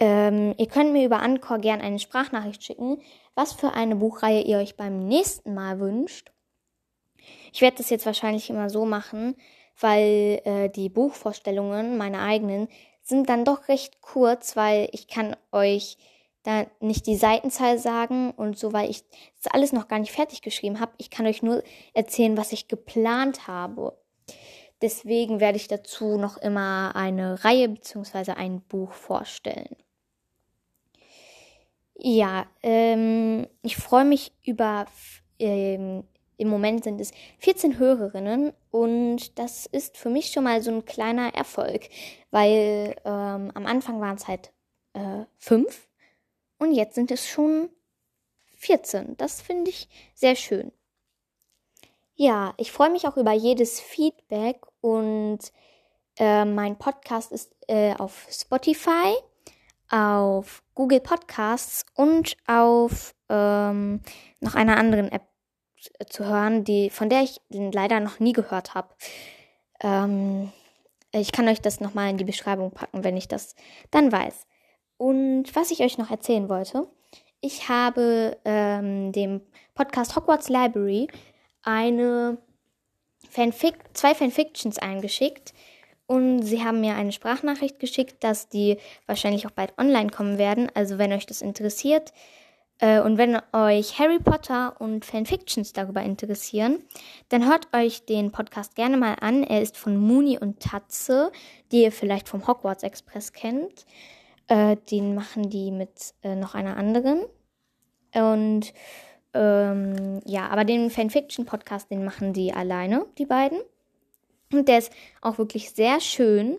Ähm, 0.01 0.55
ihr 0.59 0.67
könnt 0.67 0.93
mir 0.93 1.07
über 1.07 1.21
Anchor 1.21 1.59
gern 1.59 1.81
eine 1.81 1.99
Sprachnachricht 1.99 2.65
schicken 2.65 2.99
was 3.41 3.55
für 3.55 3.73
eine 3.73 3.97
Buchreihe 3.97 4.43
ihr 4.43 4.59
euch 4.59 4.77
beim 4.77 4.99
nächsten 5.07 5.55
Mal 5.55 5.81
wünscht. 5.81 6.31
Ich 7.53 7.63
werde 7.63 7.79
das 7.79 7.89
jetzt 7.89 8.05
wahrscheinlich 8.05 8.51
immer 8.51 8.69
so 8.69 8.85
machen, 8.85 9.35
weil 9.79 10.43
äh, 10.45 10.69
die 10.69 10.91
Buchvorstellungen, 10.91 11.97
meine 11.97 12.21
eigenen, 12.21 12.69
sind 13.03 13.31
dann 13.31 13.47
doch 13.47 13.69
recht 13.69 14.03
kurz, 14.03 14.57
weil 14.57 14.91
ich 14.93 15.09
kann 15.09 15.37
euch 15.53 15.97
da 16.43 16.67
nicht 16.81 17.07
die 17.07 17.17
Seitenzahl 17.17 17.79
sagen 17.79 18.31
und 18.33 18.59
so, 18.59 18.75
weil 18.75 18.91
ich 18.91 19.05
das 19.43 19.53
alles 19.53 19.73
noch 19.73 19.89
gar 19.89 19.99
nicht 19.99 20.13
fertig 20.13 20.43
geschrieben 20.43 20.81
habe. 20.81 20.93
Ich 20.99 21.09
kann 21.09 21.27
euch 21.27 21.43
nur 21.43 21.63
erzählen, 21.95 22.37
was 22.37 22.53
ich 22.53 22.69
geplant 22.69 23.47
habe. 23.47 23.99
Deswegen 24.83 25.41
werde 25.41 25.57
ich 25.57 25.69
dazu 25.69 26.19
noch 26.19 26.37
immer 26.37 26.93
eine 26.95 27.43
Reihe 27.43 27.71
bzw. 27.71 28.33
ein 28.33 28.61
Buch 28.61 28.93
vorstellen. 28.93 29.77
Ja, 32.03 32.47
ähm, 32.63 33.47
ich 33.61 33.77
freue 33.77 34.07
mich 34.07 34.33
über, 34.43 34.87
ähm, 35.39 36.05
im 36.39 36.49
Moment 36.49 36.83
sind 36.83 36.99
es 36.99 37.13
14 37.41 37.79
Hörerinnen 37.79 38.55
und 38.71 39.39
das 39.39 39.67
ist 39.67 39.99
für 39.99 40.09
mich 40.09 40.31
schon 40.31 40.45
mal 40.45 40.63
so 40.63 40.71
ein 40.71 40.87
kleiner 40.87 41.35
Erfolg, 41.35 41.91
weil 42.31 42.97
ähm, 43.05 43.53
am 43.55 43.67
Anfang 43.67 44.01
waren 44.01 44.17
es 44.17 44.27
halt 44.27 44.51
äh, 44.95 45.25
fünf 45.37 45.89
und 46.59 46.73
jetzt 46.73 46.95
sind 46.95 47.11
es 47.11 47.29
schon 47.29 47.69
14. 48.57 49.19
Das 49.19 49.43
finde 49.43 49.69
ich 49.69 49.87
sehr 50.15 50.37
schön. 50.37 50.73
Ja, 52.15 52.55
ich 52.57 52.73
freue 52.73 52.91
mich 52.91 53.07
auch 53.07 53.19
über 53.19 53.33
jedes 53.33 53.79
Feedback 53.79 54.63
und 54.81 55.41
äh, 56.19 56.47
mein 56.47 56.79
Podcast 56.79 57.31
ist 57.31 57.55
äh, 57.69 57.95
auf 57.99 58.27
Spotify 58.31 59.15
auf 59.91 60.63
Google 60.75 61.01
Podcasts 61.01 61.85
und 61.95 62.37
auf 62.47 63.15
ähm, 63.29 64.01
noch 64.41 64.55
einer 64.55 64.77
anderen 64.77 65.11
App 65.11 65.27
zu 66.09 66.25
hören, 66.25 66.65
die, 66.65 66.91
von 66.91 67.09
der 67.09 67.23
ich 67.23 67.41
leider 67.49 68.01
noch 68.01 68.21
nie 68.21 68.33
gehört 68.33 68.75
habe. 68.75 68.89
Ähm, 69.83 70.53
ich 71.13 71.33
kann 71.33 71.49
euch 71.49 71.61
das 71.61 71.81
nochmal 71.81 72.11
in 72.11 72.19
die 72.19 72.25
Beschreibung 72.25 72.71
packen, 72.71 73.03
wenn 73.03 73.17
ich 73.17 73.29
das 73.29 73.55
dann 73.91 74.13
weiß. 74.13 74.47
Und 74.97 75.55
was 75.55 75.71
ich 75.71 75.81
euch 75.81 75.99
noch 75.99 76.11
erzählen 76.11 76.49
wollte, 76.49 76.87
ich 77.41 77.69
habe 77.69 78.37
ähm, 78.45 79.13
dem 79.13 79.41
Podcast 79.75 80.15
Hogwarts 80.15 80.49
Library 80.49 81.09
eine 81.63 82.39
Fanfic 83.29 83.77
zwei 83.95 84.15
Fanfictions 84.15 84.79
eingeschickt 84.79 85.55
und 86.11 86.43
sie 86.43 86.65
haben 86.65 86.81
mir 86.81 86.97
eine 86.97 87.13
Sprachnachricht 87.13 87.79
geschickt, 87.79 88.25
dass 88.25 88.49
die 88.49 88.79
wahrscheinlich 89.07 89.47
auch 89.47 89.53
bald 89.53 89.79
online 89.79 90.11
kommen 90.11 90.39
werden. 90.39 90.69
Also 90.75 90.99
wenn 90.99 91.13
euch 91.13 91.25
das 91.25 91.41
interessiert 91.41 92.13
äh, 92.81 92.99
und 92.99 93.17
wenn 93.17 93.39
euch 93.53 93.97
Harry 94.01 94.19
Potter 94.19 94.75
und 94.81 95.05
Fanfictions 95.05 95.73
darüber 95.73 96.03
interessieren, 96.03 96.83
dann 97.29 97.49
hört 97.49 97.69
euch 97.73 98.07
den 98.07 98.33
Podcast 98.33 98.75
gerne 98.75 98.97
mal 98.97 99.19
an. 99.21 99.45
Er 99.45 99.63
ist 99.63 99.77
von 99.77 99.97
Mooney 99.99 100.37
und 100.37 100.59
Tatze, 100.59 101.31
die 101.71 101.85
ihr 101.85 101.93
vielleicht 101.93 102.29
vom 102.29 102.45
Hogwarts 102.45 102.83
Express 102.83 103.33
kennt. 103.33 103.87
Äh, 104.49 104.79
den 104.91 105.15
machen 105.15 105.49
die 105.49 105.71
mit 105.71 106.15
äh, 106.25 106.35
noch 106.35 106.57
einer 106.57 106.77
anderen. 106.77 107.21
Und 108.15 108.73
ähm, 109.33 110.19
ja, 110.25 110.49
aber 110.49 110.65
den 110.65 110.91
Fanfiction-Podcast, 110.91 111.89
den 111.89 112.05
machen 112.05 112.33
die 112.33 112.53
alleine, 112.53 113.07
die 113.17 113.27
beiden. 113.27 113.61
Und 114.53 114.69
der 114.69 114.79
ist 114.79 114.93
auch 115.21 115.39
wirklich 115.39 115.71
sehr 115.71 116.01
schön. 116.01 116.59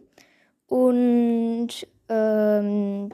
Und 0.67 1.87
ähm, 2.09 3.09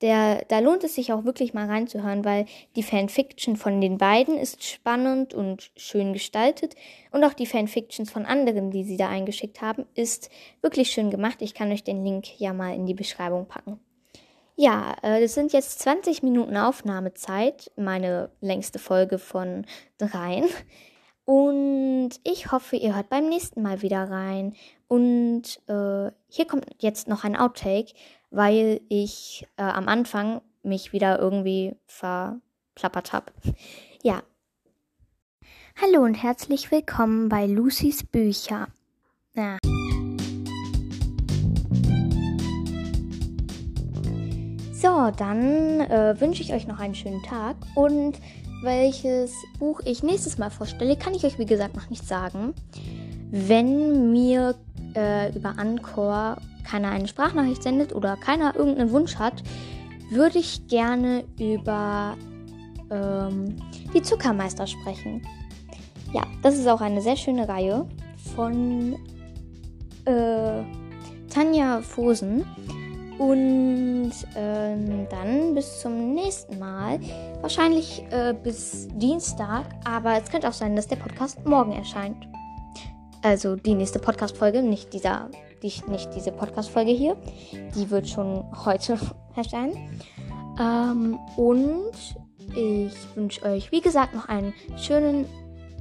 der, 0.00 0.44
da 0.46 0.60
lohnt 0.60 0.84
es 0.84 0.94
sich 0.94 1.12
auch 1.12 1.24
wirklich 1.24 1.54
mal 1.54 1.66
reinzuhören, 1.66 2.24
weil 2.24 2.46
die 2.76 2.82
Fanfiction 2.82 3.56
von 3.56 3.80
den 3.80 3.98
beiden 3.98 4.36
ist 4.38 4.62
spannend 4.62 5.34
und 5.34 5.70
schön 5.76 6.12
gestaltet. 6.12 6.74
Und 7.10 7.24
auch 7.24 7.32
die 7.32 7.46
Fanfictions 7.46 8.10
von 8.10 8.24
anderen, 8.24 8.70
die 8.70 8.84
sie 8.84 8.96
da 8.96 9.08
eingeschickt 9.08 9.60
haben, 9.60 9.86
ist 9.94 10.30
wirklich 10.62 10.90
schön 10.90 11.10
gemacht. 11.10 11.38
Ich 11.40 11.54
kann 11.54 11.72
euch 11.72 11.82
den 11.82 12.04
Link 12.04 12.38
ja 12.38 12.52
mal 12.52 12.74
in 12.74 12.86
die 12.86 12.94
Beschreibung 12.94 13.46
packen. 13.46 13.80
Ja, 14.54 14.96
äh, 15.02 15.20
das 15.20 15.34
sind 15.34 15.52
jetzt 15.52 15.80
20 15.80 16.22
Minuten 16.22 16.56
Aufnahmezeit, 16.56 17.70
meine 17.76 18.30
längste 18.40 18.78
Folge 18.78 19.18
von 19.18 19.66
dreien. 19.98 20.46
Und 21.28 22.12
ich 22.24 22.52
hoffe, 22.52 22.76
ihr 22.76 22.96
hört 22.96 23.10
beim 23.10 23.28
nächsten 23.28 23.60
Mal 23.60 23.82
wieder 23.82 24.10
rein. 24.10 24.54
Und 24.86 25.60
äh, 25.66 26.10
hier 26.26 26.46
kommt 26.46 26.64
jetzt 26.78 27.06
noch 27.06 27.22
ein 27.22 27.36
Outtake, 27.36 27.92
weil 28.30 28.80
ich 28.88 29.46
äh, 29.58 29.62
am 29.62 29.88
Anfang 29.88 30.40
mich 30.62 30.94
wieder 30.94 31.18
irgendwie 31.18 31.76
verplappert 31.84 33.12
habe. 33.12 33.26
Ja. 34.02 34.22
Hallo 35.78 36.02
und 36.02 36.14
herzlich 36.14 36.70
willkommen 36.70 37.28
bei 37.28 37.44
Lucys 37.44 38.04
Bücher. 38.04 38.68
Ja. 39.34 39.58
So, 44.72 45.10
dann 45.14 45.80
äh, 45.80 46.18
wünsche 46.18 46.42
ich 46.42 46.54
euch 46.54 46.66
noch 46.66 46.78
einen 46.78 46.94
schönen 46.94 47.22
Tag 47.22 47.56
und 47.74 48.18
welches 48.62 49.32
Buch 49.58 49.80
ich 49.84 50.02
nächstes 50.02 50.38
Mal 50.38 50.50
vorstelle, 50.50 50.96
kann 50.96 51.14
ich 51.14 51.24
euch 51.24 51.38
wie 51.38 51.46
gesagt 51.46 51.76
noch 51.76 51.90
nicht 51.90 52.06
sagen. 52.06 52.54
Wenn 53.30 54.12
mir 54.12 54.54
äh, 54.94 55.34
über 55.36 55.58
Anchor 55.58 56.38
keiner 56.64 56.90
eine 56.90 57.08
Sprachnachricht 57.08 57.62
sendet 57.62 57.94
oder 57.94 58.16
keiner 58.16 58.56
irgendeinen 58.56 58.90
Wunsch 58.90 59.16
hat, 59.16 59.42
würde 60.10 60.38
ich 60.38 60.66
gerne 60.68 61.24
über 61.38 62.16
ähm, 62.90 63.56
die 63.94 64.02
Zuckermeister 64.02 64.66
sprechen. 64.66 65.22
Ja, 66.12 66.22
das 66.42 66.56
ist 66.56 66.66
auch 66.66 66.80
eine 66.80 67.02
sehr 67.02 67.16
schöne 67.16 67.48
Reihe 67.48 67.86
von 68.34 68.96
äh, 70.04 70.62
Tanja 71.28 71.82
Fosen. 71.82 72.44
Und 73.18 74.12
ähm, 74.36 75.06
dann 75.10 75.54
bis 75.54 75.80
zum 75.80 76.14
nächsten 76.14 76.58
Mal. 76.58 77.00
Wahrscheinlich 77.40 78.04
äh, 78.10 78.32
bis 78.32 78.88
Dienstag. 78.94 79.64
Aber 79.84 80.16
es 80.16 80.30
könnte 80.30 80.48
auch 80.48 80.52
sein, 80.52 80.76
dass 80.76 80.86
der 80.86 80.96
Podcast 80.96 81.44
morgen 81.44 81.72
erscheint. 81.72 82.28
Also 83.22 83.56
die 83.56 83.74
nächste 83.74 83.98
Podcast-Folge, 83.98 84.62
nicht 84.62 84.92
die, 84.94 85.00
nicht 85.88 86.14
diese 86.14 86.30
Podcast-Folge 86.30 86.92
hier. 86.92 87.16
Die 87.74 87.90
wird 87.90 88.08
schon 88.08 88.44
heute 88.64 88.98
erscheinen. 89.36 90.00
Ähm, 90.60 91.18
und 91.36 91.92
ich 92.54 92.94
wünsche 93.16 93.42
euch, 93.44 93.72
wie 93.72 93.80
gesagt, 93.80 94.14
noch 94.14 94.28
einen 94.28 94.54
schönen 94.76 95.26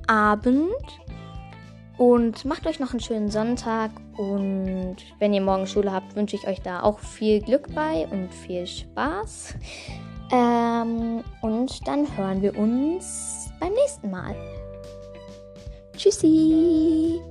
Abend. 0.07 0.71
Und 1.97 2.45
macht 2.45 2.67
euch 2.67 2.79
noch 2.79 2.91
einen 2.91 2.99
schönen 2.99 3.29
Sonntag. 3.29 3.91
Und 4.17 4.97
wenn 5.19 5.33
ihr 5.33 5.41
morgen 5.41 5.67
Schule 5.67 5.91
habt, 5.91 6.15
wünsche 6.15 6.35
ich 6.35 6.47
euch 6.47 6.61
da 6.61 6.81
auch 6.81 6.99
viel 6.99 7.41
Glück 7.41 7.73
bei 7.73 8.07
und 8.11 8.33
viel 8.33 8.65
Spaß. 8.65 9.55
Ähm, 10.31 11.23
und 11.41 11.87
dann 11.87 12.17
hören 12.17 12.41
wir 12.41 12.57
uns 12.57 13.49
beim 13.59 13.73
nächsten 13.73 14.09
Mal. 14.09 14.35
Tschüssi! 15.95 17.21